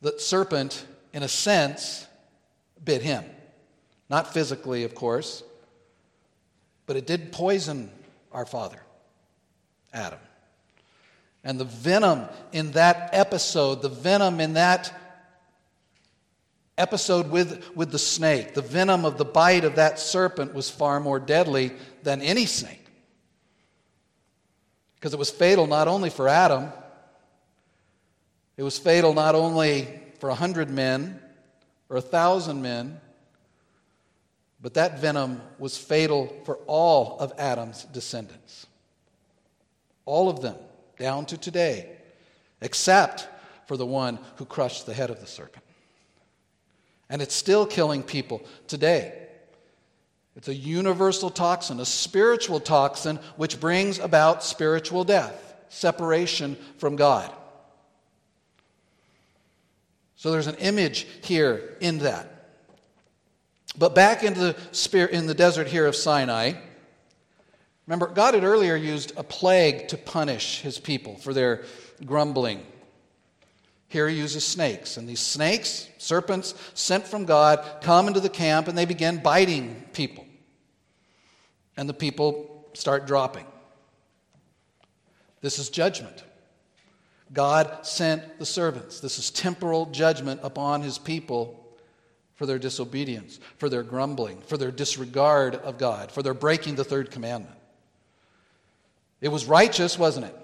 the 0.01 0.17
serpent, 0.17 0.85
in 1.11 1.23
a 1.23 1.27
sense, 1.27 2.07
bit 2.83 3.01
him. 3.01 3.23
Not 4.09 4.33
physically, 4.33 4.83
of 4.83 4.95
course, 4.95 5.43
but 6.85 6.95
it 6.95 7.05
did 7.05 7.31
poison 7.31 7.91
our 8.31 8.45
father, 8.45 8.79
Adam. 9.93 10.19
And 11.43 11.59
the 11.59 11.65
venom 11.65 12.25
in 12.51 12.71
that 12.71 13.09
episode, 13.13 13.81
the 13.81 13.89
venom 13.89 14.39
in 14.39 14.53
that 14.53 14.93
episode 16.77 17.31
with, 17.31 17.75
with 17.75 17.91
the 17.91 17.99
snake, 17.99 18.53
the 18.53 18.61
venom 18.61 19.03
of 19.03 19.17
the 19.17 19.25
bite 19.25 19.65
of 19.65 19.75
that 19.75 19.99
serpent 19.99 20.53
was 20.53 20.69
far 20.69 20.99
more 20.99 21.19
deadly 21.19 21.71
than 22.03 22.21
any 22.21 22.45
snake. 22.45 22.85
Because 24.95 25.13
it 25.13 25.19
was 25.19 25.29
fatal 25.29 25.67
not 25.67 25.87
only 25.87 26.09
for 26.09 26.27
Adam, 26.27 26.71
it 28.55 28.63
was 28.63 28.79
fatal 28.79 29.13
not 29.13 29.35
only 29.35 29.87
for 30.19 30.29
a 30.29 30.35
hundred 30.35 30.69
men 30.69 31.19
or 31.89 31.97
a 31.97 32.01
thousand 32.01 32.61
men, 32.61 32.99
but 34.61 34.73
that 34.73 34.99
venom 34.99 35.41
was 35.59 35.77
fatal 35.77 36.33
for 36.45 36.57
all 36.67 37.17
of 37.19 37.33
Adam's 37.37 37.83
descendants. 37.85 38.67
All 40.05 40.29
of 40.29 40.41
them, 40.41 40.55
down 40.97 41.25
to 41.27 41.37
today, 41.37 41.89
except 42.61 43.27
for 43.67 43.77
the 43.77 43.85
one 43.85 44.19
who 44.37 44.45
crushed 44.45 44.85
the 44.85 44.93
head 44.93 45.09
of 45.09 45.19
the 45.19 45.27
serpent. 45.27 45.63
And 47.09 47.21
it's 47.21 47.35
still 47.35 47.65
killing 47.65 48.03
people 48.03 48.41
today. 48.67 49.27
It's 50.35 50.47
a 50.47 50.55
universal 50.55 51.29
toxin, 51.29 51.79
a 51.79 51.85
spiritual 51.85 52.59
toxin, 52.59 53.19
which 53.37 53.59
brings 53.59 53.99
about 53.99 54.43
spiritual 54.43 55.03
death, 55.03 55.55
separation 55.69 56.57
from 56.77 56.95
God. 56.95 57.33
So 60.17 60.31
there's 60.31 60.47
an 60.47 60.55
image 60.55 61.07
here 61.23 61.77
in 61.79 61.99
that. 61.99 62.49
But 63.77 63.95
back 63.95 64.23
into 64.23 64.39
the 64.39 64.55
spirit 64.71 65.11
in 65.11 65.27
the 65.27 65.33
desert 65.33 65.67
here 65.67 65.85
of 65.85 65.95
Sinai, 65.95 66.53
remember 67.85 68.07
God 68.07 68.33
had 68.33 68.43
earlier 68.43 68.75
used 68.75 69.13
a 69.15 69.23
plague 69.23 69.87
to 69.87 69.97
punish 69.97 70.61
his 70.61 70.77
people 70.79 71.15
for 71.15 71.33
their 71.33 71.63
grumbling 72.05 72.63
here 73.89 74.09
he 74.09 74.17
uses 74.17 74.45
snakes. 74.45 74.97
And 74.97 75.07
these 75.07 75.19
snakes, 75.19 75.89
serpents 75.97 76.53
sent 76.73 77.07
from 77.07 77.25
God, 77.25 77.65
come 77.81 78.07
into 78.07 78.19
the 78.19 78.29
camp 78.29 78.67
and 78.67 78.77
they 78.77 78.85
begin 78.85 79.17
biting 79.17 79.83
people. 79.93 80.25
And 81.77 81.87
the 81.87 81.93
people 81.93 82.67
start 82.73 83.07
dropping. 83.07 83.45
This 85.41 85.59
is 85.59 85.69
judgment. 85.69 86.23
God 87.33 87.85
sent 87.85 88.39
the 88.39 88.45
servants. 88.45 88.99
This 88.99 89.19
is 89.19 89.31
temporal 89.31 89.87
judgment 89.87 90.39
upon 90.43 90.81
his 90.81 90.97
people 90.97 91.63
for 92.35 92.45
their 92.45 92.59
disobedience, 92.59 93.39
for 93.57 93.67
their 93.67 93.83
grumbling, 93.83 94.39
for 94.41 94.57
their 94.57 94.71
disregard 94.71 95.55
of 95.55 95.77
God, 95.77 96.11
for 96.11 96.21
their 96.21 96.33
breaking 96.33 96.75
the 96.75 96.83
third 96.83 97.11
commandment. 97.11 97.55
It 99.21 99.29
was 99.29 99.45
righteous, 99.45 99.97
wasn't 99.97 100.27
it? 100.27 100.35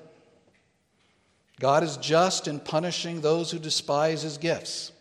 God 1.60 1.84
is 1.84 1.98
just 1.98 2.48
in 2.48 2.60
punishing 2.60 3.22
those 3.22 3.52
who 3.52 3.60
despise 3.60 4.24
his 4.24 4.38
gifts. 4.38 4.92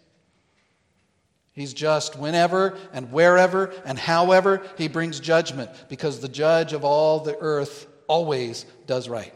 He's 1.54 1.74
just 1.74 2.18
whenever 2.18 2.78
and 2.92 3.10
wherever 3.10 3.72
and 3.84 3.98
however 3.98 4.62
he 4.78 4.88
brings 4.88 5.20
judgment 5.20 5.70
because 5.88 6.20
the 6.20 6.28
judge 6.28 6.72
of 6.72 6.84
all 6.84 7.20
the 7.20 7.36
earth 7.38 7.86
always 8.06 8.64
does 8.86 9.08
right. 9.08 9.34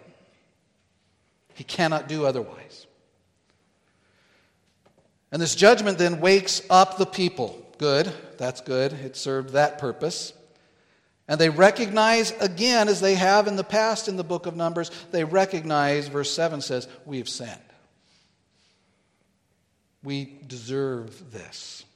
He 1.57 1.64
cannot 1.64 2.07
do 2.07 2.27
otherwise. 2.27 2.87
And 5.33 5.40
this 5.40 5.55
judgment 5.55 5.97
then 5.97 6.21
wakes 6.21 6.61
up 6.69 6.99
the 6.99 7.07
people. 7.07 7.66
Good, 7.79 8.12
that's 8.37 8.61
good. 8.61 8.92
It 8.92 9.16
served 9.16 9.51
that 9.51 9.79
purpose. 9.79 10.35
And 11.27 11.40
they 11.40 11.49
recognize 11.49 12.31
again, 12.40 12.88
as 12.88 13.01
they 13.01 13.14
have 13.14 13.49
in 13.49 13.57
the 13.57 13.64
past 13.64 14.07
in 14.07 14.16
the 14.16 14.23
book 14.23 14.45
of 14.45 14.55
Numbers, 14.55 14.90
they 15.12 15.25
recognize, 15.25 16.09
verse 16.09 16.31
7 16.31 16.61
says, 16.61 16.88
We 17.07 17.19
have 17.19 17.29
sinned. 17.29 17.59
We 20.05 20.38
deserve 20.47 21.33
this. 21.33 21.87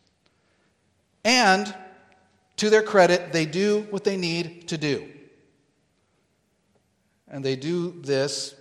And 1.22 1.72
to 2.56 2.70
their 2.70 2.82
credit, 2.82 3.30
they 3.32 3.44
do 3.44 3.86
what 3.90 4.04
they 4.04 4.16
need 4.16 4.68
to 4.68 4.78
do. 4.78 5.06
And 7.28 7.44
they 7.44 7.56
do 7.56 7.92
this, 8.02 8.54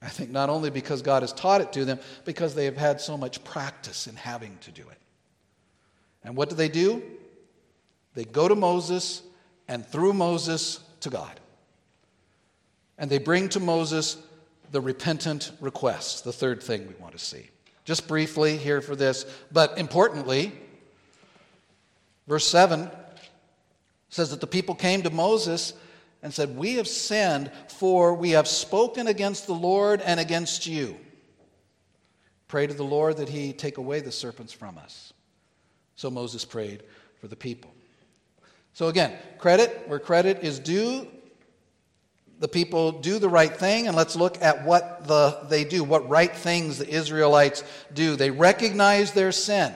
I 0.00 0.08
think, 0.08 0.30
not 0.30 0.48
only 0.48 0.70
because 0.70 1.02
God 1.02 1.22
has 1.22 1.32
taught 1.32 1.60
it 1.60 1.72
to 1.72 1.84
them, 1.84 1.98
because 2.24 2.54
they 2.54 2.66
have 2.66 2.76
had 2.76 3.00
so 3.00 3.16
much 3.16 3.42
practice 3.42 4.06
in 4.06 4.14
having 4.14 4.56
to 4.62 4.70
do 4.70 4.82
it. 4.82 4.98
And 6.22 6.36
what 6.36 6.48
do 6.48 6.54
they 6.54 6.68
do? 6.68 7.02
They 8.14 8.24
go 8.24 8.48
to 8.48 8.54
Moses 8.54 9.22
and 9.66 9.84
through 9.84 10.12
Moses 10.12 10.80
to 11.00 11.10
God. 11.10 11.40
And 12.96 13.10
they 13.10 13.18
bring 13.18 13.48
to 13.50 13.60
Moses 13.60 14.16
the 14.70 14.80
repentant 14.80 15.52
request, 15.60 16.24
the 16.24 16.32
third 16.32 16.62
thing 16.62 16.86
we 16.86 16.94
want 16.94 17.12
to 17.12 17.18
see. 17.18 17.48
Just 17.84 18.06
briefly 18.06 18.56
here 18.56 18.80
for 18.80 18.94
this, 18.94 19.24
but 19.50 19.78
importantly, 19.78 20.52
verse 22.26 22.46
7 22.46 22.90
says 24.10 24.30
that 24.30 24.40
the 24.40 24.46
people 24.46 24.74
came 24.74 25.02
to 25.02 25.10
Moses 25.10 25.72
and 26.22 26.32
said, 26.32 26.56
We 26.56 26.74
have 26.74 26.88
sinned, 26.88 27.50
for 27.68 28.14
we 28.14 28.30
have 28.30 28.48
spoken 28.48 29.06
against 29.06 29.46
the 29.46 29.54
Lord 29.54 30.00
and 30.00 30.18
against 30.18 30.66
you. 30.66 30.96
Pray 32.48 32.66
to 32.66 32.74
the 32.74 32.82
Lord 32.82 33.18
that 33.18 33.28
he 33.28 33.52
take 33.52 33.76
away 33.76 34.00
the 34.00 34.12
serpents 34.12 34.52
from 34.52 34.78
us. 34.78 35.12
So 35.96 36.10
Moses 36.10 36.44
prayed 36.44 36.82
for 37.20 37.28
the 37.28 37.36
people. 37.36 37.72
So, 38.72 38.88
again, 38.88 39.18
credit 39.38 39.84
where 39.86 39.98
credit 39.98 40.44
is 40.44 40.58
due. 40.58 41.08
the 42.38 42.46
people 42.46 42.92
do 42.92 43.18
the 43.18 43.28
right 43.28 43.54
thing, 43.54 43.88
and 43.88 43.96
let's 43.96 44.14
look 44.14 44.40
at 44.40 44.64
what 44.64 45.08
the, 45.08 45.40
they 45.48 45.64
do, 45.64 45.82
what 45.82 46.08
right 46.08 46.34
things 46.34 46.78
the 46.78 46.88
Israelites 46.88 47.64
do. 47.92 48.14
They 48.14 48.30
recognize 48.30 49.10
their 49.10 49.32
sin. 49.32 49.74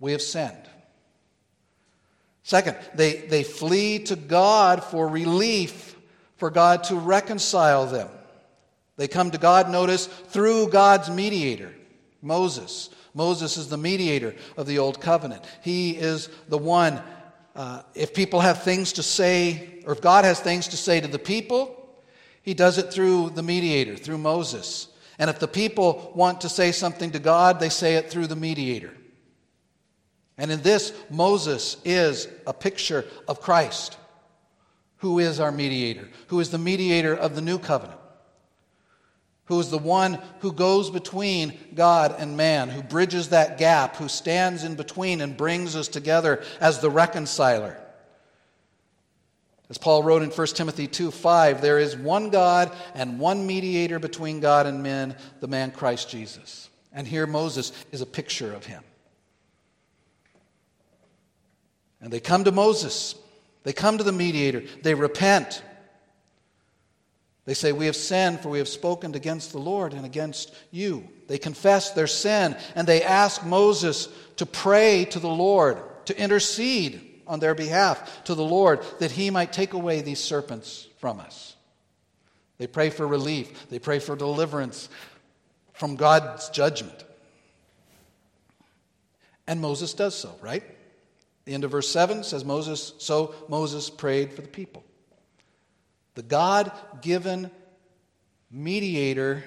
We 0.00 0.10
have 0.10 0.22
sinned. 0.22 0.67
Second, 2.48 2.78
they, 2.94 3.12
they 3.12 3.42
flee 3.44 3.98
to 4.04 4.16
God 4.16 4.82
for 4.82 5.06
relief, 5.06 5.94
for 6.38 6.50
God 6.50 6.82
to 6.84 6.96
reconcile 6.96 7.84
them. 7.84 8.08
They 8.96 9.06
come 9.06 9.30
to 9.32 9.36
God, 9.36 9.70
notice, 9.70 10.06
through 10.06 10.68
God's 10.68 11.10
mediator, 11.10 11.74
Moses. 12.22 12.88
Moses 13.12 13.58
is 13.58 13.68
the 13.68 13.76
mediator 13.76 14.34
of 14.56 14.66
the 14.66 14.78
Old 14.78 14.98
Covenant. 14.98 15.44
He 15.60 15.90
is 15.90 16.30
the 16.48 16.56
one, 16.56 17.02
uh, 17.54 17.82
if 17.94 18.14
people 18.14 18.40
have 18.40 18.62
things 18.62 18.94
to 18.94 19.02
say, 19.02 19.82
or 19.84 19.92
if 19.92 20.00
God 20.00 20.24
has 20.24 20.40
things 20.40 20.68
to 20.68 20.76
say 20.78 21.02
to 21.02 21.06
the 21.06 21.18
people, 21.18 22.00
he 22.40 22.54
does 22.54 22.78
it 22.78 22.90
through 22.90 23.28
the 23.28 23.42
mediator, 23.42 23.94
through 23.94 24.16
Moses. 24.16 24.88
And 25.18 25.28
if 25.28 25.38
the 25.38 25.48
people 25.48 26.12
want 26.14 26.40
to 26.40 26.48
say 26.48 26.72
something 26.72 27.10
to 27.10 27.18
God, 27.18 27.60
they 27.60 27.68
say 27.68 27.96
it 27.96 28.10
through 28.10 28.28
the 28.28 28.36
mediator. 28.36 28.94
And 30.38 30.50
in 30.50 30.62
this, 30.62 30.92
Moses 31.10 31.76
is 31.84 32.28
a 32.46 32.54
picture 32.54 33.04
of 33.26 33.40
Christ, 33.40 33.98
who 34.98 35.18
is 35.18 35.40
our 35.40 35.52
mediator, 35.52 36.08
who 36.28 36.40
is 36.40 36.50
the 36.50 36.58
mediator 36.58 37.14
of 37.14 37.34
the 37.34 37.42
new 37.42 37.58
covenant 37.58 37.98
who 39.48 39.58
is 39.58 39.70
the 39.70 39.78
one 39.78 40.18
who 40.40 40.52
goes 40.52 40.90
between 40.90 41.58
God 41.74 42.14
and 42.18 42.36
man, 42.36 42.68
who 42.68 42.82
bridges 42.82 43.30
that 43.30 43.56
gap, 43.56 43.96
who 43.96 44.06
stands 44.06 44.62
in 44.62 44.74
between 44.74 45.22
and 45.22 45.36
brings 45.36 45.74
us 45.74 45.88
together 45.88 46.42
as 46.60 46.80
the 46.80 46.90
reconciler. 46.90 47.78
As 49.70 49.78
Paul 49.78 50.02
wrote 50.02 50.22
in 50.22 50.30
1 50.30 50.46
Timothy 50.48 50.86
2 50.86 51.10
5, 51.10 51.62
there 51.62 51.78
is 51.78 51.96
one 51.96 52.28
God 52.28 52.74
and 52.94 53.18
one 53.18 53.46
mediator 53.46 53.98
between 53.98 54.40
God 54.40 54.66
and 54.66 54.82
men, 54.82 55.16
the 55.40 55.48
man 55.48 55.70
Christ 55.70 56.10
Jesus. 56.10 56.68
And 56.92 57.08
here 57.08 57.26
Moses 57.26 57.72
is 57.90 58.02
a 58.02 58.06
picture 58.06 58.52
of 58.52 58.66
him. 58.66 58.82
And 62.00 62.12
they 62.12 62.20
come 62.20 62.44
to 62.44 62.52
Moses, 62.52 63.14
they 63.64 63.72
come 63.72 63.98
to 63.98 64.04
the 64.04 64.12
mediator, 64.12 64.62
they 64.82 64.94
repent. 64.94 65.62
They 67.44 67.54
say, 67.54 67.72
We 67.72 67.86
have 67.86 67.96
sinned, 67.96 68.40
for 68.40 68.50
we 68.50 68.58
have 68.58 68.68
spoken 68.68 69.14
against 69.14 69.52
the 69.52 69.58
Lord 69.58 69.94
and 69.94 70.04
against 70.04 70.54
you. 70.70 71.08
They 71.28 71.38
confess 71.38 71.92
their 71.92 72.06
sin, 72.06 72.54
and 72.74 72.86
they 72.86 73.02
ask 73.02 73.44
Moses 73.44 74.08
to 74.36 74.44
pray 74.44 75.06
to 75.06 75.18
the 75.18 75.28
Lord, 75.28 75.78
to 76.06 76.20
intercede 76.20 77.22
on 77.26 77.40
their 77.40 77.54
behalf 77.54 78.24
to 78.24 78.34
the 78.34 78.44
Lord, 78.44 78.84
that 78.98 79.12
he 79.12 79.30
might 79.30 79.52
take 79.52 79.72
away 79.72 80.02
these 80.02 80.18
serpents 80.20 80.88
from 80.98 81.20
us. 81.20 81.56
They 82.58 82.66
pray 82.66 82.90
for 82.90 83.06
relief, 83.06 83.68
they 83.70 83.78
pray 83.78 83.98
for 83.98 84.14
deliverance 84.14 84.88
from 85.72 85.96
God's 85.96 86.50
judgment. 86.50 87.04
And 89.46 89.60
Moses 89.60 89.94
does 89.94 90.14
so, 90.14 90.34
right? 90.42 90.62
The 91.48 91.54
end 91.54 91.64
of 91.64 91.70
verse 91.70 91.88
7 91.88 92.24
says 92.24 92.44
Moses, 92.44 92.92
so 92.98 93.34
Moses 93.48 93.88
prayed 93.88 94.34
for 94.34 94.42
the 94.42 94.48
people. 94.48 94.84
The 96.14 96.22
God 96.22 96.70
given 97.00 97.50
mediator 98.50 99.42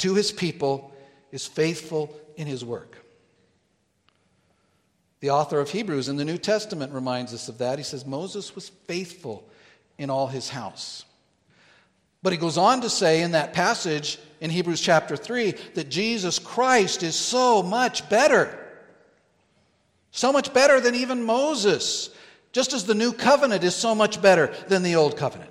to 0.00 0.14
his 0.16 0.30
people 0.30 0.92
is 1.32 1.46
faithful 1.46 2.14
in 2.36 2.46
his 2.46 2.62
work. 2.62 2.98
The 5.20 5.30
author 5.30 5.60
of 5.60 5.70
Hebrews 5.70 6.10
in 6.10 6.16
the 6.18 6.26
New 6.26 6.36
Testament 6.36 6.92
reminds 6.92 7.32
us 7.32 7.48
of 7.48 7.56
that. 7.56 7.78
He 7.78 7.84
says 7.84 8.04
Moses 8.04 8.54
was 8.54 8.68
faithful 8.68 9.48
in 9.96 10.10
all 10.10 10.26
his 10.26 10.50
house. 10.50 11.06
But 12.22 12.34
he 12.34 12.38
goes 12.38 12.58
on 12.58 12.82
to 12.82 12.90
say 12.90 13.22
in 13.22 13.30
that 13.30 13.54
passage 13.54 14.18
in 14.42 14.50
Hebrews 14.50 14.82
chapter 14.82 15.16
3 15.16 15.52
that 15.72 15.88
Jesus 15.88 16.38
Christ 16.38 17.02
is 17.02 17.16
so 17.16 17.62
much 17.62 18.10
better. 18.10 18.60
So 20.16 20.32
much 20.32 20.54
better 20.54 20.80
than 20.80 20.94
even 20.94 21.24
Moses. 21.24 22.08
Just 22.52 22.72
as 22.72 22.84
the 22.84 22.94
new 22.94 23.12
covenant 23.12 23.64
is 23.64 23.74
so 23.74 23.96
much 23.96 24.22
better 24.22 24.54
than 24.68 24.84
the 24.84 24.94
old 24.94 25.16
covenant. 25.16 25.50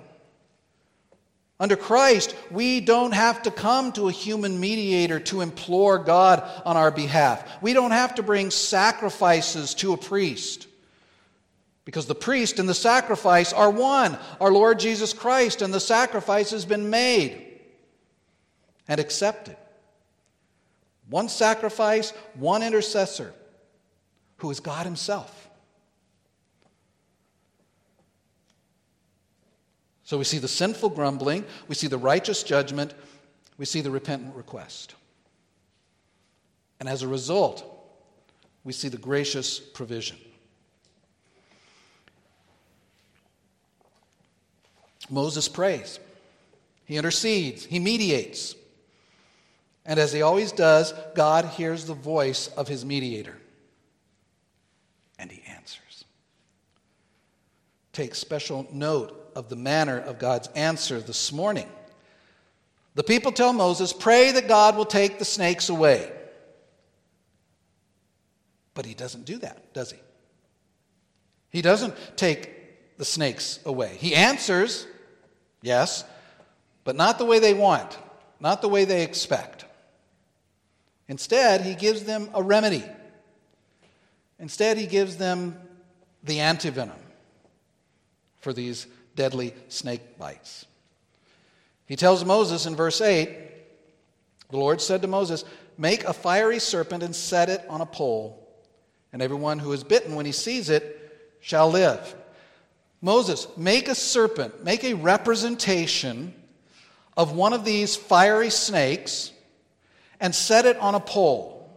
Under 1.60 1.76
Christ, 1.76 2.34
we 2.50 2.80
don't 2.80 3.12
have 3.12 3.42
to 3.42 3.50
come 3.50 3.92
to 3.92 4.08
a 4.08 4.12
human 4.12 4.58
mediator 4.58 5.20
to 5.20 5.42
implore 5.42 5.98
God 5.98 6.50
on 6.64 6.78
our 6.78 6.90
behalf. 6.90 7.46
We 7.62 7.74
don't 7.74 7.90
have 7.90 8.14
to 8.14 8.22
bring 8.22 8.50
sacrifices 8.50 9.74
to 9.74 9.92
a 9.92 9.98
priest. 9.98 10.66
Because 11.84 12.06
the 12.06 12.14
priest 12.14 12.58
and 12.58 12.66
the 12.66 12.72
sacrifice 12.72 13.52
are 13.52 13.70
one, 13.70 14.16
our 14.40 14.50
Lord 14.50 14.78
Jesus 14.78 15.12
Christ, 15.12 15.60
and 15.60 15.74
the 15.74 15.78
sacrifice 15.78 16.52
has 16.52 16.64
been 16.64 16.88
made 16.88 17.60
and 18.88 18.98
accepted. 18.98 19.58
One 21.10 21.28
sacrifice, 21.28 22.12
one 22.32 22.62
intercessor, 22.62 23.34
who 24.38 24.50
is 24.50 24.60
God 24.60 24.84
Himself. 24.84 25.48
So 30.04 30.18
we 30.18 30.24
see 30.24 30.38
the 30.38 30.48
sinful 30.48 30.90
grumbling, 30.90 31.44
we 31.66 31.74
see 31.74 31.86
the 31.86 31.98
righteous 31.98 32.42
judgment, 32.42 32.92
we 33.56 33.64
see 33.64 33.80
the 33.80 33.90
repentant 33.90 34.34
request. 34.36 34.94
And 36.78 36.88
as 36.88 37.02
a 37.02 37.08
result, 37.08 37.64
we 38.64 38.72
see 38.72 38.88
the 38.88 38.98
gracious 38.98 39.58
provision. 39.58 40.18
Moses 45.10 45.48
prays, 45.48 45.98
he 46.84 46.96
intercedes, 46.96 47.64
he 47.64 47.78
mediates. 47.78 48.56
And 49.86 49.98
as 49.98 50.12
he 50.12 50.22
always 50.22 50.50
does, 50.50 50.94
God 51.14 51.44
hears 51.44 51.84
the 51.84 51.94
voice 51.94 52.48
of 52.48 52.68
his 52.68 52.84
mediator 52.84 53.36
and 55.18 55.30
he 55.30 55.42
answers. 55.46 56.04
Take 57.94 58.16
special 58.16 58.66
note 58.72 59.30
of 59.36 59.48
the 59.48 59.56
manner 59.56 59.98
of 60.00 60.18
God's 60.18 60.48
answer 60.48 61.00
this 61.00 61.32
morning. 61.32 61.68
The 62.96 63.04
people 63.04 63.30
tell 63.30 63.52
Moses, 63.52 63.92
Pray 63.92 64.32
that 64.32 64.48
God 64.48 64.76
will 64.76 64.84
take 64.84 65.20
the 65.20 65.24
snakes 65.24 65.68
away. 65.68 66.10
But 68.74 68.84
he 68.84 68.94
doesn't 68.94 69.24
do 69.24 69.38
that, 69.38 69.72
does 69.72 69.92
he? 69.92 69.98
He 71.50 71.62
doesn't 71.62 71.94
take 72.16 72.98
the 72.98 73.04
snakes 73.04 73.60
away. 73.64 73.96
He 74.00 74.12
answers, 74.12 74.88
yes, 75.62 76.04
but 76.82 76.96
not 76.96 77.18
the 77.18 77.24
way 77.24 77.38
they 77.38 77.54
want, 77.54 77.96
not 78.40 78.60
the 78.60 78.68
way 78.68 78.84
they 78.84 79.04
expect. 79.04 79.64
Instead, 81.06 81.60
he 81.60 81.76
gives 81.76 82.02
them 82.02 82.28
a 82.34 82.42
remedy. 82.42 82.82
Instead, 84.40 84.78
he 84.78 84.88
gives 84.88 85.16
them 85.16 85.56
the 86.24 86.38
antivenom 86.38 87.03
for 88.44 88.52
these 88.52 88.86
deadly 89.16 89.54
snake 89.68 90.18
bites. 90.18 90.66
He 91.86 91.96
tells 91.96 92.24
Moses 92.24 92.66
in 92.66 92.76
verse 92.76 93.00
8 93.00 93.38
the 94.50 94.56
Lord 94.58 94.80
said 94.80 95.02
to 95.02 95.08
Moses, 95.08 95.44
Make 95.76 96.04
a 96.04 96.12
fiery 96.12 96.60
serpent 96.60 97.02
and 97.02 97.16
set 97.16 97.48
it 97.48 97.64
on 97.68 97.80
a 97.80 97.86
pole, 97.86 98.48
and 99.12 99.20
everyone 99.20 99.58
who 99.58 99.72
is 99.72 99.82
bitten 99.82 100.14
when 100.14 100.26
he 100.26 100.32
sees 100.32 100.70
it 100.70 101.00
shall 101.40 101.70
live. 101.70 102.14
Moses, 103.02 103.48
make 103.56 103.88
a 103.88 103.94
serpent, 103.94 104.62
make 104.62 104.84
a 104.84 104.94
representation 104.94 106.32
of 107.16 107.32
one 107.32 107.52
of 107.52 107.64
these 107.64 107.96
fiery 107.96 108.50
snakes 108.50 109.32
and 110.20 110.34
set 110.34 110.66
it 110.66 110.76
on 110.76 110.94
a 110.94 111.00
pole, 111.00 111.68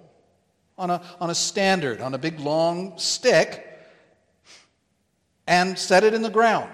on 0.78 0.90
a, 0.90 1.02
on 1.20 1.30
a 1.30 1.36
standard, 1.36 2.00
on 2.02 2.14
a 2.14 2.18
big 2.18 2.40
long 2.40 3.00
stick, 3.00 3.67
and 5.48 5.78
set 5.80 6.04
it 6.04 6.14
in 6.14 6.22
the 6.22 6.30
ground. 6.30 6.72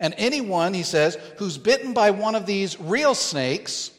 And 0.00 0.14
anyone, 0.16 0.74
he 0.74 0.84
says, 0.84 1.18
who's 1.38 1.58
bitten 1.58 1.92
by 1.92 2.12
one 2.12 2.34
of 2.34 2.46
these 2.46 2.78
real 2.80 3.14
snakes, 3.14 3.90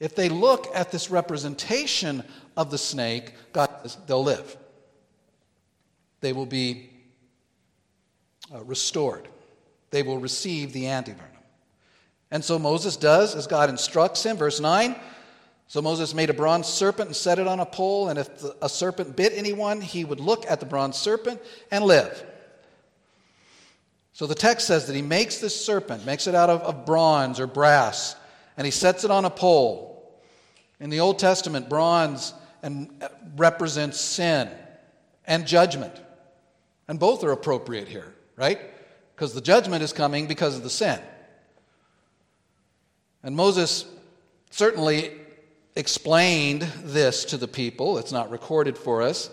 if 0.00 0.14
they 0.14 0.28
look 0.28 0.66
at 0.74 0.92
this 0.92 1.10
representation 1.10 2.22
of 2.56 2.70
the 2.70 2.78
snake, 2.78 3.32
God 3.52 3.70
says 3.82 3.96
they'll 4.06 4.22
live. 4.22 4.56
They 6.20 6.32
will 6.32 6.46
be 6.46 6.90
uh, 8.54 8.62
restored. 8.64 9.28
They 9.90 10.02
will 10.02 10.18
receive 10.18 10.72
the 10.72 10.84
antivenom. 10.84 11.20
And 12.30 12.44
so 12.44 12.58
Moses 12.58 12.96
does 12.96 13.34
as 13.34 13.46
God 13.46 13.70
instructs 13.70 14.24
him. 14.24 14.36
Verse 14.36 14.60
9 14.60 14.96
So 15.68 15.82
Moses 15.82 16.14
made 16.14 16.30
a 16.30 16.34
bronze 16.34 16.66
serpent 16.66 17.08
and 17.08 17.16
set 17.16 17.38
it 17.38 17.46
on 17.46 17.60
a 17.60 17.66
pole, 17.66 18.08
and 18.08 18.18
if 18.18 18.28
a 18.62 18.68
serpent 18.68 19.16
bit 19.16 19.32
anyone, 19.34 19.80
he 19.80 20.04
would 20.04 20.20
look 20.20 20.44
at 20.48 20.60
the 20.60 20.66
bronze 20.66 20.96
serpent 20.96 21.40
and 21.70 21.84
live. 21.84 22.24
So 24.12 24.26
the 24.26 24.34
text 24.34 24.66
says 24.66 24.86
that 24.86 24.94
he 24.94 25.02
makes 25.02 25.38
this 25.38 25.58
serpent, 25.64 26.06
makes 26.06 26.26
it 26.26 26.34
out 26.34 26.50
of, 26.50 26.62
of 26.62 26.86
bronze 26.86 27.40
or 27.40 27.46
brass, 27.46 28.16
and 28.56 28.64
he 28.64 28.70
sets 28.70 29.04
it 29.04 29.10
on 29.10 29.24
a 29.24 29.30
pole. 29.30 29.92
In 30.78 30.90
the 30.90 31.00
Old 31.00 31.18
Testament, 31.18 31.68
bronze 31.68 32.32
and 32.62 32.90
uh, 33.02 33.08
represents 33.36 34.00
sin 34.00 34.48
and 35.26 35.46
judgment. 35.46 35.94
And 36.88 36.98
both 37.00 37.24
are 37.24 37.32
appropriate 37.32 37.88
here, 37.88 38.14
right? 38.36 38.60
because 39.16 39.32
the 39.32 39.40
judgment 39.40 39.82
is 39.82 39.94
coming 39.94 40.26
because 40.26 40.56
of 40.56 40.62
the 40.62 40.68
sin. 40.68 41.00
And 43.22 43.34
Moses 43.34 43.86
certainly 44.50 45.10
explained 45.76 46.62
this 46.82 47.26
to 47.26 47.36
the 47.36 47.46
people. 47.46 47.98
It's 47.98 48.12
not 48.12 48.30
recorded 48.30 48.76
for 48.76 49.02
us. 49.02 49.30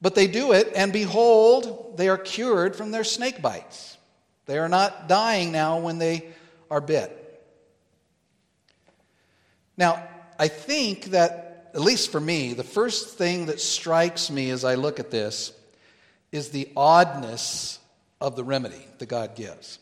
But 0.00 0.14
they 0.14 0.26
do 0.26 0.52
it, 0.52 0.72
and 0.74 0.92
behold, 0.92 1.96
they 1.96 2.08
are 2.08 2.18
cured 2.18 2.76
from 2.76 2.90
their 2.90 3.04
snake 3.04 3.40
bites. 3.40 3.96
They 4.46 4.58
are 4.58 4.68
not 4.68 5.08
dying 5.08 5.52
now 5.52 5.78
when 5.78 5.98
they 5.98 6.28
are 6.70 6.80
bit. 6.80 7.22
Now, 9.76 10.06
I 10.38 10.48
think 10.48 11.06
that, 11.06 11.70
at 11.74 11.80
least 11.80 12.12
for 12.12 12.20
me, 12.20 12.52
the 12.52 12.64
first 12.64 13.16
thing 13.16 13.46
that 13.46 13.60
strikes 13.60 14.30
me 14.30 14.50
as 14.50 14.64
I 14.64 14.74
look 14.74 15.00
at 15.00 15.10
this 15.10 15.52
is 16.32 16.50
the 16.50 16.68
oddness 16.76 17.78
of 18.20 18.36
the 18.36 18.44
remedy 18.44 18.86
that 18.98 19.06
God 19.06 19.34
gives. 19.34 19.78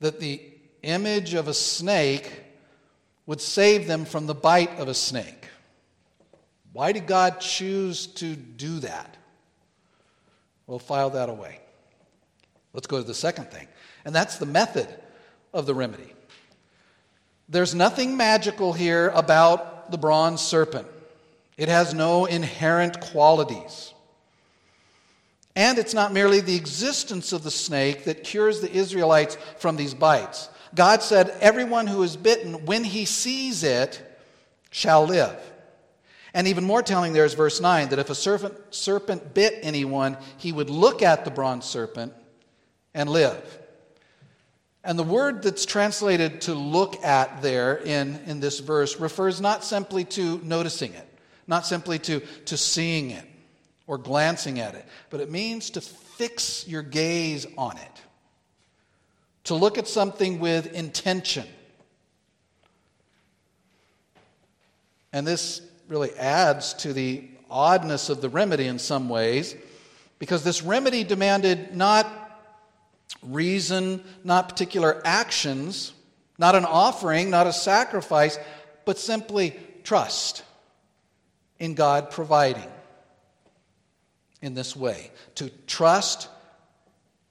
That 0.00 0.20
the 0.20 0.40
image 0.82 1.34
of 1.34 1.48
a 1.48 1.54
snake 1.54 2.30
would 3.32 3.40
save 3.40 3.86
them 3.86 4.04
from 4.04 4.26
the 4.26 4.34
bite 4.34 4.78
of 4.78 4.88
a 4.88 4.94
snake. 4.94 5.46
Why 6.74 6.92
did 6.92 7.06
God 7.06 7.40
choose 7.40 8.06
to 8.08 8.36
do 8.36 8.80
that? 8.80 9.16
We'll 10.66 10.78
file 10.78 11.08
that 11.08 11.30
away. 11.30 11.58
Let's 12.74 12.86
go 12.86 12.98
to 12.98 13.02
the 13.02 13.14
second 13.14 13.50
thing, 13.50 13.68
and 14.04 14.14
that's 14.14 14.36
the 14.36 14.44
method 14.44 14.86
of 15.54 15.64
the 15.64 15.74
remedy. 15.74 16.12
There's 17.48 17.74
nothing 17.74 18.18
magical 18.18 18.74
here 18.74 19.08
about 19.14 19.90
the 19.90 19.96
bronze 19.96 20.42
serpent, 20.42 20.86
it 21.56 21.70
has 21.70 21.94
no 21.94 22.26
inherent 22.26 23.00
qualities. 23.00 23.94
And 25.56 25.78
it's 25.78 25.94
not 25.94 26.12
merely 26.12 26.40
the 26.40 26.56
existence 26.56 27.32
of 27.32 27.44
the 27.44 27.50
snake 27.50 28.04
that 28.04 28.24
cures 28.24 28.60
the 28.60 28.70
Israelites 28.70 29.38
from 29.56 29.76
these 29.76 29.94
bites. 29.94 30.50
God 30.74 31.02
said, 31.02 31.30
Everyone 31.40 31.86
who 31.86 32.02
is 32.02 32.16
bitten, 32.16 32.66
when 32.66 32.84
he 32.84 33.04
sees 33.04 33.62
it, 33.62 34.00
shall 34.70 35.04
live. 35.06 35.38
And 36.34 36.48
even 36.48 36.64
more 36.64 36.82
telling 36.82 37.12
there 37.12 37.26
is 37.26 37.34
verse 37.34 37.60
9 37.60 37.90
that 37.90 37.98
if 37.98 38.08
a 38.08 38.14
serpent, 38.14 38.54
serpent 38.70 39.34
bit 39.34 39.58
anyone, 39.62 40.16
he 40.38 40.50
would 40.50 40.70
look 40.70 41.02
at 41.02 41.24
the 41.24 41.30
bronze 41.30 41.66
serpent 41.66 42.12
and 42.94 43.10
live. 43.10 43.58
And 44.84 44.98
the 44.98 45.04
word 45.04 45.42
that's 45.42 45.64
translated 45.64 46.40
to 46.42 46.54
look 46.54 47.04
at 47.04 47.42
there 47.42 47.76
in, 47.76 48.18
in 48.26 48.40
this 48.40 48.60
verse 48.60 48.98
refers 48.98 49.40
not 49.40 49.62
simply 49.62 50.04
to 50.06 50.40
noticing 50.42 50.94
it, 50.94 51.06
not 51.46 51.66
simply 51.66 51.98
to, 52.00 52.20
to 52.46 52.56
seeing 52.56 53.10
it 53.10 53.24
or 53.86 53.98
glancing 53.98 54.58
at 54.58 54.74
it, 54.74 54.84
but 55.10 55.20
it 55.20 55.30
means 55.30 55.70
to 55.70 55.80
fix 55.80 56.66
your 56.66 56.82
gaze 56.82 57.46
on 57.56 57.76
it, 57.76 58.02
to 59.44 59.54
look 59.54 59.78
at 59.78 59.88
something 59.88 60.38
with 60.38 60.72
intention. 60.72 61.46
And 65.12 65.26
this 65.26 65.60
really 65.88 66.12
adds 66.12 66.74
to 66.74 66.92
the 66.92 67.28
oddness 67.50 68.08
of 68.08 68.20
the 68.20 68.28
remedy 68.28 68.66
in 68.66 68.78
some 68.78 69.08
ways, 69.08 69.54
because 70.18 70.42
this 70.42 70.62
remedy 70.62 71.04
demanded 71.04 71.76
not 71.76 72.06
reason, 73.22 74.02
not 74.24 74.48
particular 74.48 75.02
actions, 75.04 75.92
not 76.38 76.54
an 76.54 76.64
offering, 76.64 77.28
not 77.28 77.46
a 77.46 77.52
sacrifice, 77.52 78.38
but 78.84 78.98
simply 78.98 79.54
trust 79.84 80.44
in 81.58 81.74
God 81.74 82.10
providing 82.10 82.70
in 84.40 84.54
this 84.54 84.74
way. 84.74 85.10
To 85.36 85.50
trust, 85.66 86.28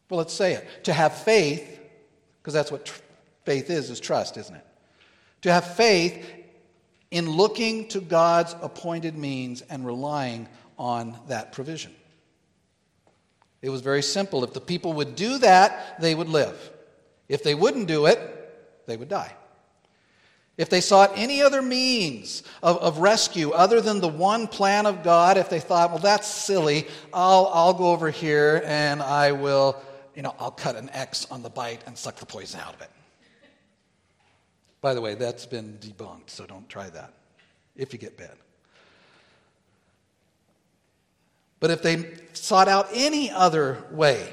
well, 0.10 0.20
let's 0.20 0.34
say 0.34 0.54
it, 0.54 0.68
to 0.84 0.94
have 0.94 1.14
faith, 1.14 1.80
because 2.42 2.54
that's 2.54 2.72
what 2.72 2.86
tr- 2.86 3.02
faith 3.46 3.70
is, 3.70 3.90
is 3.90 4.00
trust, 4.00 4.38
isn't 4.38 4.56
it? 4.56 4.66
To 5.44 5.52
have 5.52 5.76
faith 5.76 6.26
in 7.12 7.30
looking 7.30 7.88
to 7.90 8.02
God's 8.02 8.56
appointed 8.62 9.18
means 9.18 9.62
and 9.62 9.86
relying 9.86 10.48
on 10.78 11.18
that 11.28 11.52
provision. 11.52 11.94
It 13.62 13.70
was 13.70 13.82
very 13.82 14.02
simple. 14.02 14.44
If 14.44 14.54
the 14.54 14.62
people 14.62 14.94
would 14.94 15.16
do 15.16 15.38
that, 15.40 16.00
they 16.02 16.16
would 16.16 16.30
live. 16.30 16.72
If 17.30 17.44
they 17.44 17.54
wouldn't 17.54 17.88
do 17.88 18.08
it, 18.08 18.20
they 18.88 18.98
would 18.98 19.10
die. 19.10 19.34
If 20.58 20.70
they 20.70 20.82
sought 20.82 21.14
any 21.16 21.42
other 21.42 21.62
means 21.62 22.44
of, 22.62 22.78
of 22.78 23.00
rescue 23.00 23.52
other 23.52 23.82
than 23.82 24.00
the 24.00 24.08
one 24.08 24.48
plan 24.48 24.86
of 24.86 25.04
God, 25.04 25.38
if 25.38 25.50
they 25.50 25.60
thought, 25.60 25.92
well, 25.92 26.00
that's 26.00 26.28
silly, 26.28 26.88
I'll, 27.14 27.50
I'll 27.54 27.74
go 27.74 27.92
over 27.92 28.10
here 28.10 28.62
and 28.66 29.02
I 29.02 29.32
will, 29.32 29.82
you 30.16 30.22
know, 30.22 30.36
I'll 30.40 30.52
cut 30.52 30.76
an 30.76 30.90
X 30.92 31.28
on 31.32 31.44
the 31.44 31.50
bite 31.50 31.82
and 31.86 31.98
suck 31.98 32.18
the 32.18 32.26
poison 32.26 32.60
out 32.60 32.74
of 32.74 32.82
it. 32.82 32.90
By 34.82 34.94
the 34.94 35.02
way, 35.02 35.16
that's 35.16 35.46
been 35.46 35.78
debunked, 35.80 36.30
so 36.30 36.46
don't 36.46 36.68
try 36.68 36.90
that 36.90 37.14
if 37.76 37.94
you 37.94 38.00
get 38.00 38.18
bit. 38.18 38.36
But 41.60 41.70
if 41.70 41.84
they 41.84 42.06
sought 42.34 42.68
out 42.68 42.88
any 42.92 43.30
other 43.30 43.84
way, 43.92 44.28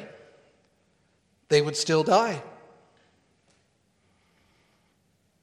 they 1.49 1.61
would 1.61 1.77
still 1.77 2.03
die. 2.03 2.43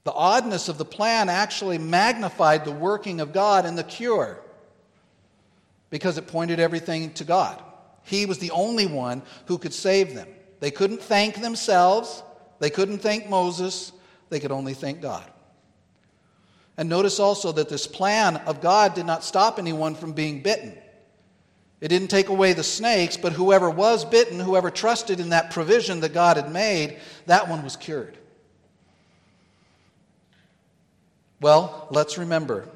The 0.02 0.12
oddness 0.12 0.68
of 0.68 0.78
the 0.78 0.84
plan 0.84 1.28
actually 1.28 1.78
magnified 1.78 2.64
the 2.64 2.72
working 2.72 3.20
of 3.20 3.32
God 3.32 3.66
in 3.66 3.74
the 3.74 3.84
cure 3.84 4.40
because 5.90 6.18
it 6.18 6.26
pointed 6.26 6.60
everything 6.60 7.12
to 7.14 7.24
God. 7.24 7.62
He 8.06 8.24
was 8.24 8.38
the 8.38 8.52
only 8.52 8.86
one 8.86 9.22
who 9.46 9.58
could 9.58 9.74
save 9.74 10.14
them. 10.14 10.28
They 10.60 10.70
couldn't 10.70 11.02
thank 11.02 11.40
themselves, 11.40 12.22
they 12.60 12.70
couldn't 12.70 12.98
thank 12.98 13.28
Moses, 13.28 13.92
they 14.30 14.40
could 14.40 14.52
only 14.52 14.74
thank 14.74 15.02
God. 15.02 15.28
And 16.76 16.88
notice 16.88 17.18
also 17.18 17.52
that 17.52 17.68
this 17.68 17.86
plan 17.86 18.36
of 18.38 18.60
God 18.60 18.94
did 18.94 19.06
not 19.06 19.24
stop 19.24 19.58
anyone 19.58 19.94
from 19.94 20.12
being 20.12 20.40
bitten. 20.40 20.76
It 21.80 21.88
didn't 21.88 22.08
take 22.08 22.28
away 22.28 22.52
the 22.52 22.62
snakes, 22.62 23.16
but 23.16 23.32
whoever 23.32 23.68
was 23.68 24.04
bitten, 24.04 24.38
whoever 24.38 24.70
trusted 24.70 25.20
in 25.20 25.30
that 25.30 25.50
provision 25.50 26.00
that 26.00 26.14
God 26.14 26.36
had 26.36 26.52
made, 26.52 26.98
that 27.26 27.48
one 27.48 27.62
was 27.64 27.76
cured. 27.76 28.16
Well, 31.40 31.88
let's 31.90 32.18
remember 32.18 32.68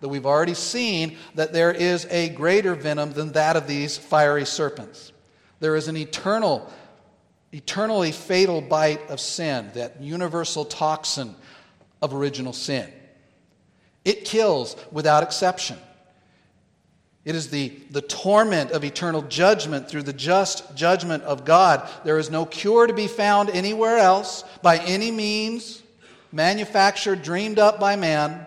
that 0.00 0.08
we've 0.08 0.26
already 0.26 0.54
seen 0.54 1.16
that 1.34 1.52
there 1.52 1.72
is 1.72 2.06
a 2.10 2.28
greater 2.30 2.74
venom 2.74 3.12
than 3.12 3.32
that 3.32 3.56
of 3.56 3.66
these 3.66 3.96
fiery 3.96 4.44
serpents. 4.44 5.12
There 5.60 5.76
is 5.76 5.88
an 5.88 5.96
eternal, 5.96 6.70
eternally 7.52 8.12
fatal 8.12 8.60
bite 8.60 9.08
of 9.08 9.20
sin, 9.20 9.70
that 9.74 10.02
universal 10.02 10.64
toxin 10.64 11.34
of 12.02 12.14
original 12.14 12.52
sin. 12.52 12.92
It 14.04 14.24
kills 14.24 14.76
without 14.92 15.22
exception. 15.22 15.78
It 17.24 17.34
is 17.34 17.50
the, 17.50 17.72
the 17.90 18.02
torment 18.02 18.70
of 18.70 18.84
eternal 18.84 19.22
judgment 19.22 19.88
through 19.88 20.04
the 20.04 20.12
just 20.12 20.76
judgment 20.76 21.24
of 21.24 21.44
God. 21.44 21.88
There 22.04 22.20
is 22.20 22.30
no 22.30 22.46
cure 22.46 22.86
to 22.86 22.92
be 22.92 23.08
found 23.08 23.50
anywhere 23.50 23.98
else 23.98 24.44
by 24.62 24.78
any 24.78 25.10
means, 25.10 25.82
manufactured, 26.30 27.22
dreamed 27.22 27.58
up 27.58 27.80
by 27.80 27.96
man. 27.96 28.46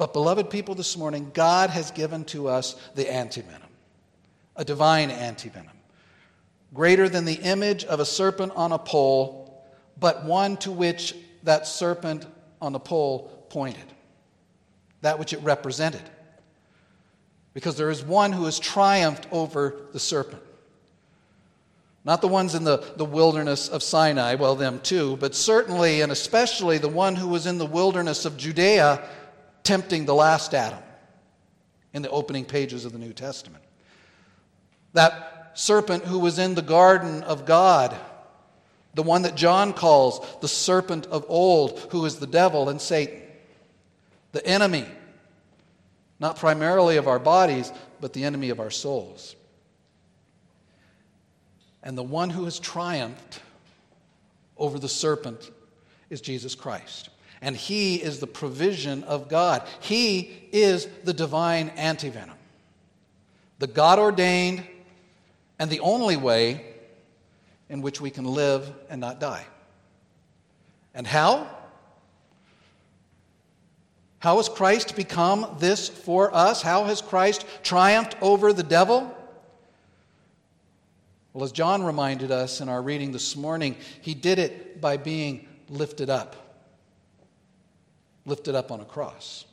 But, 0.00 0.14
beloved 0.14 0.48
people, 0.48 0.74
this 0.74 0.96
morning, 0.96 1.30
God 1.34 1.68
has 1.68 1.90
given 1.90 2.24
to 2.24 2.48
us 2.48 2.74
the 2.94 3.04
antivenom, 3.04 3.68
a 4.56 4.64
divine 4.64 5.10
antivenom, 5.10 5.76
greater 6.72 7.06
than 7.06 7.26
the 7.26 7.34
image 7.34 7.84
of 7.84 8.00
a 8.00 8.06
serpent 8.06 8.52
on 8.56 8.72
a 8.72 8.78
pole, 8.78 9.62
but 9.98 10.24
one 10.24 10.56
to 10.56 10.72
which 10.72 11.14
that 11.42 11.66
serpent 11.66 12.26
on 12.62 12.72
the 12.72 12.80
pole 12.80 13.44
pointed, 13.50 13.84
that 15.02 15.18
which 15.18 15.34
it 15.34 15.42
represented 15.42 16.08
because 17.52 17.76
there 17.76 17.90
is 17.90 18.02
one 18.02 18.32
who 18.32 18.46
has 18.46 18.58
triumphed 18.58 19.26
over 19.30 19.82
the 19.92 20.00
serpent. 20.00 20.42
Not 22.06 22.22
the 22.22 22.28
ones 22.28 22.54
in 22.54 22.64
the, 22.64 22.78
the 22.96 23.04
wilderness 23.04 23.68
of 23.68 23.82
Sinai, 23.82 24.36
well, 24.36 24.54
them 24.54 24.80
too, 24.80 25.18
but 25.18 25.34
certainly 25.34 26.00
and 26.00 26.10
especially 26.10 26.78
the 26.78 26.88
one 26.88 27.16
who 27.16 27.28
was 27.28 27.46
in 27.46 27.58
the 27.58 27.66
wilderness 27.66 28.24
of 28.24 28.38
Judea 28.38 29.06
tempting 29.62 30.04
the 30.04 30.14
last 30.14 30.54
Adam 30.54 30.78
in 31.92 32.02
the 32.02 32.10
opening 32.10 32.44
pages 32.44 32.84
of 32.84 32.92
the 32.92 32.98
New 32.98 33.12
Testament. 33.12 33.64
That 34.92 35.52
serpent 35.54 36.04
who 36.04 36.18
was 36.18 36.38
in 36.38 36.54
the 36.54 36.62
garden 36.62 37.22
of 37.24 37.46
God, 37.46 37.96
the 38.94 39.02
one 39.02 39.22
that 39.22 39.34
John 39.34 39.72
calls 39.72 40.24
the 40.40 40.48
serpent 40.48 41.06
of 41.06 41.24
old, 41.28 41.78
who 41.90 42.04
is 42.04 42.16
the 42.16 42.26
devil 42.26 42.68
and 42.68 42.80
Satan, 42.80 43.22
the 44.32 44.44
enemy 44.46 44.86
not 46.20 46.36
primarily 46.36 46.98
of 46.98 47.08
our 47.08 47.18
bodies, 47.18 47.72
but 48.00 48.12
the 48.12 48.24
enemy 48.24 48.50
of 48.50 48.60
our 48.60 48.70
souls. 48.70 49.34
And 51.82 51.96
the 51.96 52.02
one 52.02 52.28
who 52.28 52.44
has 52.44 52.60
triumphed 52.60 53.40
over 54.58 54.78
the 54.78 54.88
serpent 54.88 55.50
is 56.10 56.20
Jesus 56.20 56.54
Christ. 56.54 57.08
And 57.42 57.56
he 57.56 57.96
is 57.96 58.20
the 58.20 58.26
provision 58.26 59.02
of 59.04 59.28
God. 59.28 59.66
He 59.80 60.48
is 60.52 60.86
the 61.04 61.14
divine 61.14 61.70
antivenom. 61.70 62.36
The 63.58 63.66
God 63.66 63.98
ordained 63.98 64.64
and 65.58 65.70
the 65.70 65.80
only 65.80 66.16
way 66.16 66.64
in 67.68 67.82
which 67.82 68.00
we 68.00 68.10
can 68.10 68.24
live 68.24 68.70
and 68.88 69.00
not 69.00 69.20
die. 69.20 69.46
And 70.94 71.06
how? 71.06 71.48
How 74.18 74.36
has 74.36 74.48
Christ 74.48 74.96
become 74.96 75.56
this 75.58 75.88
for 75.88 76.34
us? 76.34 76.60
How 76.60 76.84
has 76.84 77.00
Christ 77.00 77.46
triumphed 77.62 78.16
over 78.20 78.52
the 78.52 78.62
devil? 78.62 79.16
Well, 81.32 81.44
as 81.44 81.52
John 81.52 81.82
reminded 81.84 82.30
us 82.30 82.60
in 82.60 82.68
our 82.68 82.82
reading 82.82 83.12
this 83.12 83.36
morning, 83.36 83.76
he 84.00 84.14
did 84.14 84.38
it 84.38 84.80
by 84.80 84.96
being 84.96 85.46
lifted 85.68 86.10
up, 86.10 86.39
lifted 88.26 88.54
up 88.54 88.70
on 88.70 88.80
a 88.80 88.84
cross. 88.84 89.44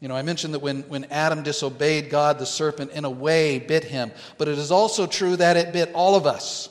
You 0.00 0.08
know, 0.08 0.16
I 0.16 0.22
mentioned 0.22 0.52
that 0.54 0.58
when, 0.58 0.82
when 0.82 1.04
Adam 1.06 1.42
disobeyed 1.42 2.10
God, 2.10 2.38
the 2.38 2.46
serpent 2.46 2.90
in 2.90 3.04
a 3.04 3.10
way 3.10 3.58
bit 3.58 3.84
him. 3.84 4.12
But 4.36 4.48
it 4.48 4.58
is 4.58 4.70
also 4.70 5.06
true 5.06 5.36
that 5.36 5.56
it 5.56 5.72
bit 5.72 5.92
all 5.94 6.14
of 6.14 6.26
us 6.26 6.68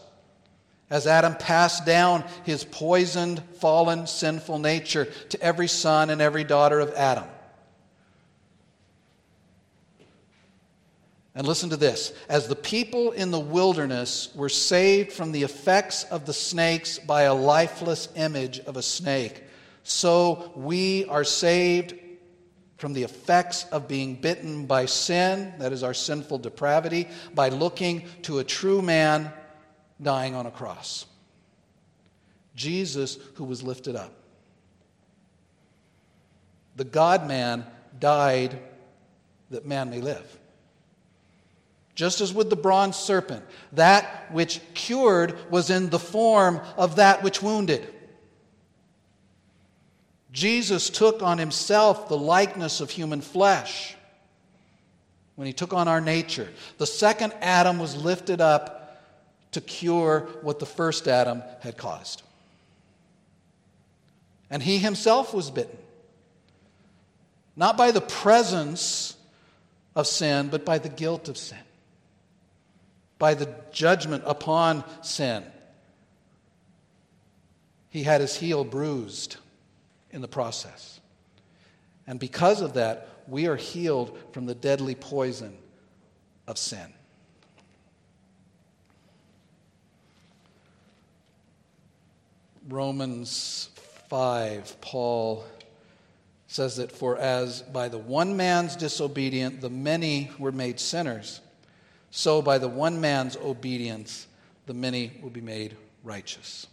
as 0.90 1.08
Adam 1.08 1.34
passed 1.34 1.86
down 1.86 2.24
his 2.44 2.64
poisoned, 2.64 3.42
fallen, 3.60 4.06
sinful 4.06 4.60
nature 4.60 5.06
to 5.30 5.42
every 5.42 5.68
son 5.68 6.12
and 6.12 6.22
every 6.22 6.44
daughter 6.44 6.80
of 6.80 6.94
Adam. 6.94 7.24
And 11.34 11.48
listen 11.48 11.72
to 11.72 11.78
this 11.78 12.14
as 12.30 12.48
the 12.48 12.56
people 12.56 13.12
in 13.12 13.32
the 13.32 13.40
wilderness 13.40 14.30
were 14.36 14.50
saved 14.50 15.12
from 15.12 15.32
the 15.32 15.42
effects 15.42 16.04
of 16.04 16.28
the 16.28 16.34
snakes 16.34 17.00
by 17.00 17.24
a 17.24 17.34
lifeless 17.34 18.10
image 18.16 18.60
of 18.60 18.78
a 18.78 18.84
snake, 18.84 19.44
so 19.84 20.52
we 20.56 21.06
are 21.06 21.24
saved 21.24 21.94
from 22.78 22.94
the 22.94 23.04
effects 23.04 23.66
of 23.72 23.88
being 23.88 24.16
bitten 24.16 24.66
by 24.66 24.86
sin, 24.86 25.54
that 25.60 25.72
is 25.72 25.84
our 25.84 25.94
sinful 25.94 26.40
depravity, 26.40 27.08
by 27.34 27.50
looking 27.50 28.06
to 28.24 28.40
a 28.40 28.44
true 28.44 28.82
man 28.82 29.32
dying 30.02 30.36
on 30.36 30.46
a 30.46 30.52
cross. 30.52 31.06
Jesus, 32.56 33.18
who 33.36 33.46
was 33.46 33.64
lifted 33.64 33.96
up. 33.96 34.12
The 36.76 36.84
God 36.84 37.28
man 37.28 37.66
died 38.00 38.60
that 39.50 39.66
man 39.66 39.90
may 39.90 40.02
live. 40.02 40.40
Just 41.96 42.22
as 42.22 42.34
with 42.34 42.50
the 42.50 42.56
bronze 42.56 42.96
serpent, 42.96 43.46
that 43.74 44.32
which 44.32 44.60
cured 44.74 45.38
was 45.52 45.70
in 45.70 45.90
the 45.90 46.00
form 46.00 46.60
of 46.76 46.96
that 46.96 47.22
which 47.22 47.42
wounded. 47.42 47.88
Jesus 50.34 50.90
took 50.90 51.22
on 51.22 51.38
himself 51.38 52.10
the 52.10 52.18
likeness 52.18 52.82
of 52.82 52.90
human 52.90 53.22
flesh 53.22 53.96
when 55.36 55.46
he 55.46 55.54
took 55.54 55.74
on 55.74 55.88
our 55.88 56.02
nature. 56.02 56.50
The 56.80 56.88
second 56.88 57.34
Adam 57.40 57.78
was 57.78 57.96
lifted 57.96 58.42
up 58.42 59.00
to 59.52 59.62
cure 59.62 60.22
what 60.42 60.58
the 60.58 60.66
first 60.66 61.08
Adam 61.08 61.44
had 61.62 61.78
caused. 61.78 62.24
And 64.50 64.62
he 64.62 64.80
himself 64.80 65.36
was 65.36 65.52
bitten. 65.52 65.78
Not 67.56 67.78
by 67.78 67.92
the 67.92 68.02
presence 68.02 69.16
of 69.96 70.08
sin, 70.08 70.50
but 70.50 70.66
by 70.66 70.80
the 70.80 70.90
guilt 70.90 71.30
of 71.30 71.38
sin, 71.38 71.60
by 73.20 73.36
the 73.36 73.54
judgment 73.72 74.24
upon 74.26 74.84
sin. 75.04 75.44
He 77.92 78.02
had 78.02 78.22
his 78.22 78.36
heel 78.36 78.64
bruised 78.64 79.38
in 80.14 80.22
the 80.22 80.28
process. 80.28 81.02
And 82.08 82.20
because 82.20 82.62
of 82.62 82.76
that, 82.76 83.10
we 83.28 83.48
are 83.48 83.56
healed 83.56 84.18
from 84.32 84.46
the 84.46 84.56
deadly 84.56 84.96
poison 84.96 85.58
of 86.48 86.58
sin. 86.58 86.94
Romans 92.70 93.70
5, 94.10 94.80
Paul 94.80 95.44
says 96.48 96.78
that 96.78 96.92
for 96.92 97.18
as 97.18 97.62
by 97.62 97.90
the 97.90 97.98
one 97.98 98.38
man's 98.38 98.76
disobedience 98.76 99.60
the 99.62 99.70
many 99.70 100.30
were 100.38 100.52
made 100.52 100.80
sinners, 100.80 101.42
so 102.12 102.42
by 102.42 102.58
the 102.58 102.68
one 102.68 103.02
man's 103.02 103.36
obedience 103.38 104.28
the 104.66 104.74
many 104.74 105.12
will 105.22 105.30
be 105.30 105.42
made 105.42 105.76
righteous. 106.04 106.68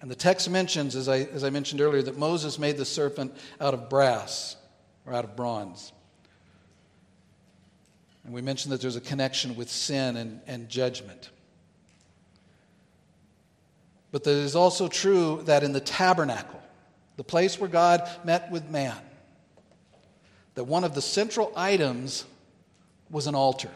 And 0.00 0.10
the 0.10 0.14
text 0.14 0.48
mentions, 0.48 0.94
as 0.94 1.08
I, 1.08 1.18
as 1.18 1.42
I 1.42 1.50
mentioned 1.50 1.80
earlier, 1.80 2.02
that 2.02 2.16
Moses 2.16 2.58
made 2.58 2.76
the 2.76 2.84
serpent 2.84 3.34
out 3.60 3.74
of 3.74 3.88
brass 3.88 4.56
or 5.04 5.12
out 5.12 5.24
of 5.24 5.34
bronze. 5.34 5.92
And 8.24 8.32
we 8.32 8.42
mentioned 8.42 8.72
that 8.72 8.80
there's 8.80 8.96
a 8.96 9.00
connection 9.00 9.56
with 9.56 9.70
sin 9.70 10.16
and, 10.16 10.40
and 10.46 10.68
judgment. 10.68 11.30
But 14.12 14.22
it 14.22 14.28
is 14.28 14.54
also 14.54 14.88
true 14.88 15.42
that 15.46 15.62
in 15.62 15.72
the 15.72 15.80
tabernacle, 15.80 16.62
the 17.16 17.24
place 17.24 17.58
where 17.58 17.68
God 17.68 18.08
met 18.24 18.50
with 18.50 18.68
man, 18.70 18.96
that 20.54 20.64
one 20.64 20.84
of 20.84 20.94
the 20.94 21.02
central 21.02 21.52
items 21.56 22.24
was 23.10 23.26
an 23.26 23.34
altar. 23.34 23.70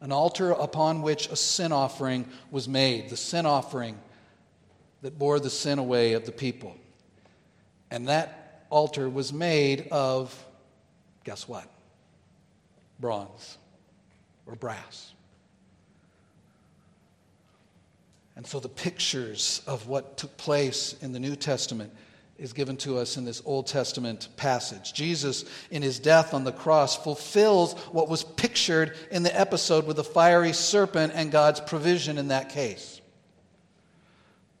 An 0.00 0.12
altar 0.12 0.50
upon 0.50 1.02
which 1.02 1.28
a 1.28 1.36
sin 1.36 1.72
offering 1.72 2.28
was 2.50 2.68
made, 2.68 3.08
the 3.08 3.16
sin 3.16 3.46
offering 3.46 3.98
that 5.02 5.18
bore 5.18 5.40
the 5.40 5.50
sin 5.50 5.78
away 5.78 6.14
of 6.14 6.24
the 6.24 6.32
people. 6.32 6.76
And 7.90 8.08
that 8.08 8.64
altar 8.70 9.08
was 9.08 9.32
made 9.32 9.88
of, 9.90 10.34
guess 11.24 11.46
what? 11.46 11.66
Bronze 12.98 13.58
or 14.46 14.54
brass. 14.54 15.12
And 18.36 18.46
so 18.46 18.60
the 18.60 18.68
pictures 18.68 19.60
of 19.66 19.88
what 19.88 20.16
took 20.16 20.36
place 20.36 20.96
in 21.02 21.12
the 21.12 21.20
New 21.20 21.36
Testament 21.36 21.92
is 22.38 22.54
given 22.54 22.76
to 22.78 22.96
us 22.96 23.16
in 23.16 23.24
this 23.24 23.42
Old 23.44 23.66
Testament 23.66 24.28
passage. 24.36 24.94
Jesus, 24.94 25.44
in 25.70 25.82
his 25.82 25.98
death 25.98 26.32
on 26.32 26.44
the 26.44 26.52
cross, 26.52 26.96
fulfills 26.96 27.74
what 27.92 28.08
was 28.08 28.24
pictured 28.24 28.96
in 29.10 29.22
the 29.22 29.38
episode 29.38 29.86
with 29.86 29.96
the 29.96 30.04
fiery 30.04 30.52
serpent 30.52 31.12
and 31.14 31.30
God's 31.30 31.60
provision 31.60 32.16
in 32.16 32.28
that 32.28 32.48
case. 32.48 33.01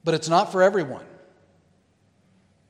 But 0.04 0.14
it's 0.14 0.28
not 0.28 0.52
for 0.52 0.62
everyone. 0.62 1.04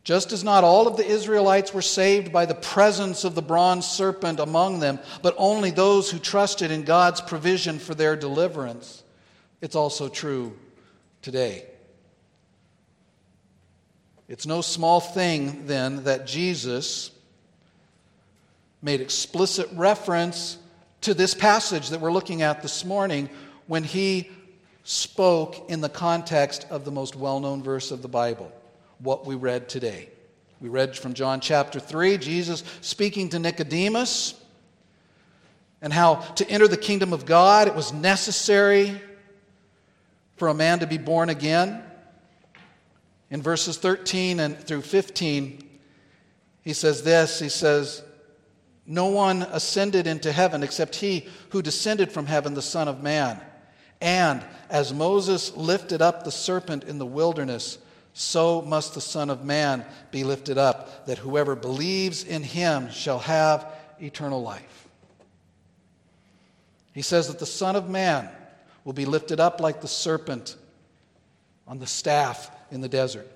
Just 0.05 0.33
as 0.33 0.43
not 0.43 0.65
all 0.65 0.89
of 0.89 0.97
the 0.97 1.07
Israelites 1.07 1.73
were 1.73 1.83
saved 1.83 2.33
by 2.33 2.45
the 2.45 2.57
presence 2.57 3.23
of 3.23 3.35
the 3.35 3.43
bronze 3.43 3.87
serpent 3.87 4.41
among 4.41 4.81
them, 4.81 4.99
but 5.23 5.35
only 5.39 5.71
those 5.71 6.11
who 6.11 6.19
trusted 6.19 6.73
in 6.73 6.83
God's 6.83 7.21
provision 7.21 7.79
for 7.79 7.95
their 7.95 8.17
deliverance, 8.17 9.05
it's 9.61 9.77
also 9.77 10.09
true 10.09 10.57
today. 11.23 11.65
It's 14.29 14.47
no 14.47 14.61
small 14.61 14.99
thing, 14.99 15.67
then, 15.67 16.05
that 16.05 16.27
Jesus 16.27 17.13
made 18.81 19.01
explicit 19.01 19.69
reference 19.73 20.59
to 21.03 21.15
this 21.15 21.35
passage 21.35 21.91
that 21.91 22.01
we're 22.01 22.13
looking 22.13 22.43
at 22.43 22.63
this 22.63 22.85
morning 22.85 23.29
when 23.69 23.85
he 23.85 24.31
spoke 24.85 25.71
in 25.71 25.81
the 25.81 25.89
context 25.89 26.67
of 26.71 26.85
the 26.85 26.91
most 26.91 27.17
well 27.17 27.41
known 27.41 27.63
verse 27.63 27.91
of 27.91 28.03
the 28.03 28.09
Bible, 28.09 28.51
what 28.99 29.27
we 29.27 29.35
read 29.35 29.69
today. 29.69 30.09
We 30.61 30.69
read 30.69 30.97
from 30.97 31.15
John 31.15 31.41
chapter 31.41 31.81
3, 31.81 32.19
Jesus 32.19 32.63
speaking 32.81 33.29
to 33.31 33.39
Nicodemus, 33.39 34.35
and 35.81 35.93
how 35.93 36.17
to 36.17 36.49
enter 36.49 36.69
the 36.69 36.77
kingdom 36.77 37.13
of 37.13 37.27
God 37.27 37.67
it 37.67 37.75
was 37.75 37.93
necessary 37.93 39.01
for 40.37 40.49
a 40.49 40.55
man 40.55 40.79
to 40.81 40.87
be 40.87 40.99
born 40.99 41.29
again. 41.29 41.83
In 43.31 43.43
verses 43.43 43.77
13 43.79 44.41
and 44.41 44.59
through 44.59 44.83
15, 44.83 45.69
he 46.63 46.73
says 46.73 47.03
this 47.03 47.41
He 47.41 47.49
says, 47.49 48.03
No 48.87 49.07
one 49.07 49.43
ascended 49.43 50.07
into 50.07 50.31
heaven 50.31 50.63
except 50.63 50.97
he 50.97 51.27
who 51.51 51.63
descended 51.63 52.13
from 52.13 52.27
heaven, 52.27 52.55
the 52.55 52.63
Son 52.63 52.89
of 52.89 53.03
Man. 53.03 53.41
And 54.03 54.45
as 54.69 54.93
Moses 54.93 55.57
lifted 55.57 56.03
up 56.03 56.25
the 56.25 56.33
serpent 56.33 56.85
in 56.85 56.99
the 56.99 57.07
wilderness, 57.07 57.79
so 58.15 58.61
must 58.61 58.95
the 58.95 59.01
Son 59.01 59.31
of 59.31 59.45
Man 59.45 59.85
be 60.11 60.25
lifted 60.25 60.59
up, 60.59 61.07
that 61.07 61.19
whoever 61.19 61.55
believes 61.55 62.25
in 62.25 62.43
him 62.43 62.91
shall 62.91 63.21
have 63.21 63.67
eternal 64.01 64.43
life. 64.43 64.89
He 66.93 67.03
says 67.03 67.29
that 67.29 67.39
the 67.39 67.47
Son 67.47 67.77
of 67.77 67.89
Man 67.89 68.29
will 68.85 68.93
be 68.93 69.07
lifted 69.07 69.39
up 69.39 69.61
like 69.61 69.81
the 69.81 69.89
serpent 69.89 70.57
on 71.69 71.79
the 71.79 71.87
staff 71.87 72.51
in 72.73 72.81
the 72.81 72.89
desert. 72.89 73.31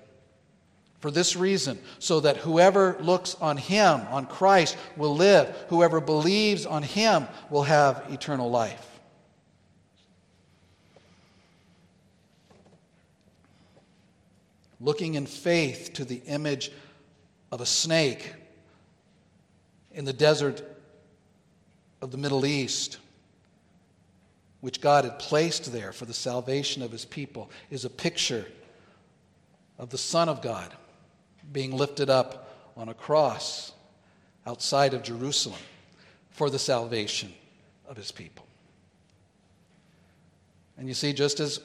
For 0.99 1.11
this 1.11 1.35
reason, 1.35 1.79
so 1.99 2.19
that 2.19 2.37
whoever 2.37 2.97
looks 2.99 3.35
on 3.35 3.55
him, 3.55 4.01
on 4.09 4.25
Christ, 4.25 4.75
will 4.97 5.15
live. 5.15 5.47
Whoever 5.69 6.01
believes 6.01 6.65
on 6.65 6.83
him 6.83 7.27
will 7.49 7.63
have 7.63 8.03
eternal 8.09 8.49
life. 8.49 8.86
Looking 14.79 15.15
in 15.15 15.25
faith 15.25 15.91
to 15.93 16.05
the 16.05 16.21
image 16.27 16.71
of 17.51 17.61
a 17.61 17.65
snake 17.65 18.33
in 19.91 20.05
the 20.05 20.13
desert 20.13 20.61
of 22.01 22.11
the 22.11 22.17
Middle 22.17 22.45
East 22.45 22.97
which 24.61 24.81
God 24.81 25.03
had 25.03 25.19
placed 25.19 25.71
there 25.71 25.91
for 25.91 26.05
the 26.05 26.13
salvation 26.13 26.81
of 26.81 26.91
his 26.91 27.05
people, 27.05 27.49
is 27.69 27.85
a 27.85 27.89
picture 27.89 28.45
of 29.77 29.89
the 29.89 29.97
Son 29.97 30.29
of 30.29 30.41
God 30.41 30.73
being 31.51 31.71
lifted 31.71 32.09
up 32.09 32.49
on 32.75 32.89
a 32.89 32.93
cross 32.93 33.71
outside 34.45 34.93
of 34.93 35.03
Jerusalem 35.03 35.59
for 36.31 36.49
the 36.49 36.59
salvation 36.59 37.33
of 37.87 37.97
his 37.97 38.11
people. 38.11 38.45
And 40.77 40.87
you 40.87 40.93
see, 40.93 41.13
just 41.13 41.39
as 41.39 41.59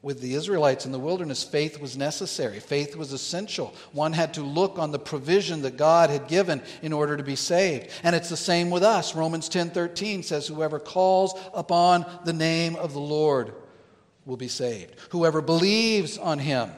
with 0.00 0.20
the 0.20 0.34
Israelites 0.34 0.86
in 0.86 0.92
the 0.92 0.98
wilderness, 0.98 1.42
faith 1.42 1.80
was 1.80 1.96
necessary. 1.96 2.60
Faith 2.60 2.94
was 2.94 3.12
essential. 3.12 3.74
One 3.92 4.12
had 4.12 4.34
to 4.34 4.42
look 4.42 4.78
on 4.78 4.92
the 4.92 4.98
provision 4.98 5.62
that 5.62 5.76
God 5.76 6.08
had 6.08 6.28
given 6.28 6.62
in 6.82 6.92
order 6.92 7.16
to 7.16 7.24
be 7.24 7.34
saved. 7.34 7.90
And 8.04 8.14
it's 8.14 8.28
the 8.28 8.36
same 8.36 8.70
with 8.70 8.84
us. 8.84 9.16
Romans 9.16 9.48
10:13 9.48 10.22
says 10.22 10.46
whoever 10.46 10.78
calls 10.78 11.34
upon 11.52 12.06
the 12.24 12.32
name 12.32 12.76
of 12.76 12.92
the 12.92 13.00
Lord 13.00 13.52
will 14.24 14.36
be 14.36 14.48
saved. 14.48 14.94
Whoever 15.10 15.40
believes 15.40 16.16
on 16.16 16.38
him 16.38 16.70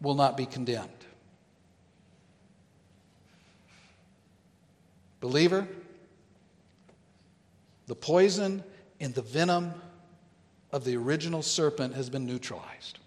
will 0.00 0.14
not 0.14 0.36
be 0.36 0.44
condemned. 0.44 0.90
Believer, 5.20 5.66
the 7.86 7.94
poison 7.94 8.62
in 9.00 9.12
the 9.12 9.22
venom 9.22 9.72
of 10.74 10.82
the 10.82 10.96
original 10.96 11.40
serpent 11.40 11.94
has 11.94 12.10
been 12.10 12.26
neutralized. 12.26 12.98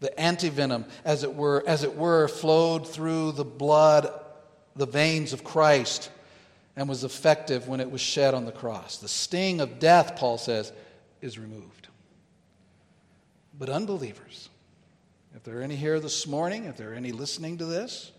The 0.00 0.10
antivenom, 0.16 0.88
as 1.04 1.22
it 1.22 1.34
were, 1.34 1.62
as 1.66 1.84
it 1.84 1.96
were, 1.96 2.28
flowed 2.28 2.88
through 2.88 3.32
the 3.32 3.44
blood, 3.44 4.10
the 4.74 4.86
veins 4.86 5.34
of 5.34 5.44
Christ, 5.44 6.10
and 6.76 6.88
was 6.88 7.04
effective 7.04 7.68
when 7.68 7.80
it 7.80 7.90
was 7.90 8.00
shed 8.00 8.32
on 8.32 8.46
the 8.46 8.52
cross. 8.52 8.96
The 8.96 9.06
sting 9.06 9.60
of 9.60 9.78
death, 9.78 10.16
Paul 10.16 10.38
says, 10.38 10.72
is 11.20 11.38
removed. 11.38 11.88
But 13.58 13.68
unbelievers, 13.68 14.48
if 15.36 15.42
there 15.42 15.58
are 15.58 15.62
any 15.62 15.76
here 15.76 16.00
this 16.00 16.26
morning, 16.26 16.64
if 16.64 16.78
there 16.78 16.92
are 16.92 16.94
any 16.94 17.12
listening 17.12 17.58
to 17.58 17.66
this, 17.66 18.12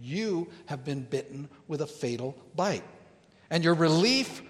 you 0.00 0.46
have 0.66 0.84
been 0.84 1.00
bitten 1.02 1.48
with 1.66 1.80
a 1.80 1.86
fatal 1.88 2.36
bite. 2.54 2.84
And 3.50 3.64
your 3.64 3.74
relief 3.74 4.40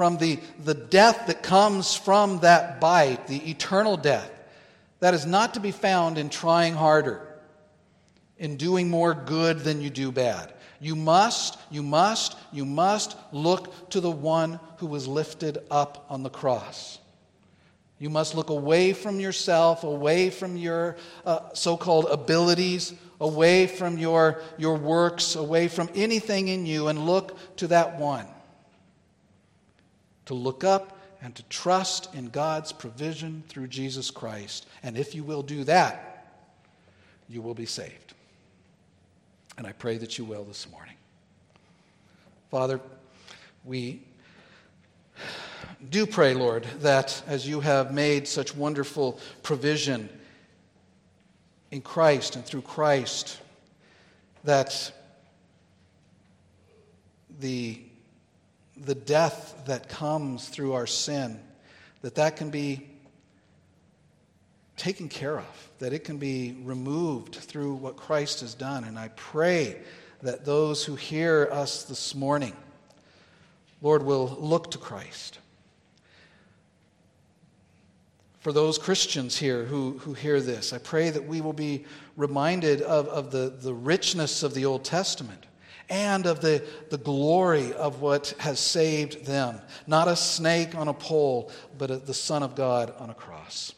from 0.00 0.16
the, 0.16 0.38
the 0.64 0.72
death 0.72 1.26
that 1.26 1.42
comes 1.42 1.94
from 1.94 2.38
that 2.38 2.80
bite, 2.80 3.26
the 3.26 3.50
eternal 3.50 3.98
death, 3.98 4.30
that 5.00 5.12
is 5.12 5.26
not 5.26 5.52
to 5.52 5.60
be 5.60 5.72
found 5.72 6.16
in 6.16 6.30
trying 6.30 6.72
harder, 6.72 7.20
in 8.38 8.56
doing 8.56 8.88
more 8.88 9.12
good 9.12 9.58
than 9.58 9.82
you 9.82 9.90
do 9.90 10.10
bad. 10.10 10.54
You 10.80 10.96
must, 10.96 11.58
you 11.70 11.82
must, 11.82 12.34
you 12.50 12.64
must 12.64 13.14
look 13.30 13.90
to 13.90 14.00
the 14.00 14.10
one 14.10 14.58
who 14.78 14.86
was 14.86 15.06
lifted 15.06 15.58
up 15.70 16.06
on 16.08 16.22
the 16.22 16.30
cross. 16.30 16.98
You 17.98 18.08
must 18.08 18.34
look 18.34 18.48
away 18.48 18.94
from 18.94 19.20
yourself, 19.20 19.84
away 19.84 20.30
from 20.30 20.56
your 20.56 20.96
uh, 21.26 21.52
so 21.52 21.76
called 21.76 22.06
abilities, 22.06 22.94
away 23.20 23.66
from 23.66 23.98
your, 23.98 24.40
your 24.56 24.76
works, 24.76 25.34
away 25.34 25.68
from 25.68 25.90
anything 25.94 26.48
in 26.48 26.64
you, 26.64 26.88
and 26.88 27.04
look 27.04 27.36
to 27.58 27.66
that 27.66 27.98
one 27.98 28.24
to 30.30 30.34
look 30.34 30.62
up 30.62 30.96
and 31.22 31.34
to 31.34 31.42
trust 31.48 32.14
in 32.14 32.28
God's 32.28 32.70
provision 32.70 33.42
through 33.48 33.66
Jesus 33.66 34.12
Christ. 34.12 34.68
And 34.84 34.96
if 34.96 35.12
you 35.12 35.24
will 35.24 35.42
do 35.42 35.64
that, 35.64 36.38
you 37.28 37.42
will 37.42 37.52
be 37.52 37.66
saved. 37.66 38.14
And 39.58 39.66
I 39.66 39.72
pray 39.72 39.98
that 39.98 40.18
you 40.18 40.24
will 40.24 40.44
this 40.44 40.70
morning. 40.70 40.94
Father, 42.48 42.80
we 43.64 44.02
do 45.90 46.06
pray, 46.06 46.32
Lord, 46.32 46.64
that 46.78 47.20
as 47.26 47.48
you 47.48 47.58
have 47.58 47.92
made 47.92 48.28
such 48.28 48.54
wonderful 48.54 49.18
provision 49.42 50.08
in 51.72 51.80
Christ 51.80 52.36
and 52.36 52.46
through 52.46 52.62
Christ, 52.62 53.40
that 54.44 54.92
the 57.40 57.80
the 58.80 58.94
death 58.94 59.62
that 59.66 59.88
comes 59.88 60.48
through 60.48 60.72
our 60.72 60.86
sin, 60.86 61.38
that 62.02 62.14
that 62.14 62.36
can 62.36 62.50
be 62.50 62.86
taken 64.76 65.08
care 65.08 65.38
of, 65.38 65.70
that 65.78 65.92
it 65.92 66.04
can 66.04 66.16
be 66.16 66.56
removed 66.62 67.34
through 67.34 67.74
what 67.74 67.96
Christ 67.96 68.40
has 68.40 68.54
done. 68.54 68.84
And 68.84 68.98
I 68.98 69.08
pray 69.08 69.76
that 70.22 70.46
those 70.46 70.84
who 70.84 70.96
hear 70.96 71.48
us 71.52 71.84
this 71.84 72.14
morning, 72.14 72.56
Lord, 73.82 74.02
will 74.02 74.36
look 74.40 74.70
to 74.70 74.78
Christ. 74.78 75.38
For 78.38 78.52
those 78.52 78.78
Christians 78.78 79.36
here 79.36 79.64
who, 79.64 79.98
who 79.98 80.14
hear 80.14 80.40
this, 80.40 80.72
I 80.72 80.78
pray 80.78 81.10
that 81.10 81.26
we 81.26 81.42
will 81.42 81.52
be 81.52 81.84
reminded 82.16 82.80
of, 82.80 83.06
of 83.08 83.30
the, 83.30 83.54
the 83.60 83.74
richness 83.74 84.42
of 84.42 84.54
the 84.54 84.64
Old 84.64 84.82
Testament 84.82 85.44
and 85.90 86.24
of 86.24 86.40
the, 86.40 86.64
the 86.88 86.98
glory 86.98 87.72
of 87.74 88.00
what 88.00 88.34
has 88.38 88.58
saved 88.60 89.26
them. 89.26 89.60
Not 89.86 90.08
a 90.08 90.16
snake 90.16 90.74
on 90.74 90.88
a 90.88 90.94
pole, 90.94 91.50
but 91.76 92.06
the 92.06 92.14
Son 92.14 92.42
of 92.42 92.54
God 92.54 92.94
on 92.98 93.10
a 93.10 93.14
cross. 93.14 93.74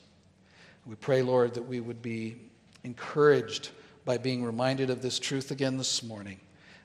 We 0.84 0.94
pray, 0.94 1.22
Lord, 1.22 1.54
that 1.54 1.62
we 1.62 1.80
would 1.80 2.02
be 2.02 2.36
encouraged 2.84 3.70
by 4.04 4.18
being 4.18 4.44
reminded 4.44 4.90
of 4.90 5.00
this 5.00 5.18
truth 5.18 5.50
again 5.50 5.78
this 5.78 6.02
morning. 6.02 6.38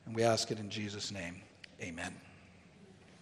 And 0.05 0.15
we 0.15 0.23
ask 0.23 0.51
it 0.51 0.59
in 0.59 0.69
Jesus' 0.69 1.11
name. 1.11 1.41
Amen. 1.81 2.26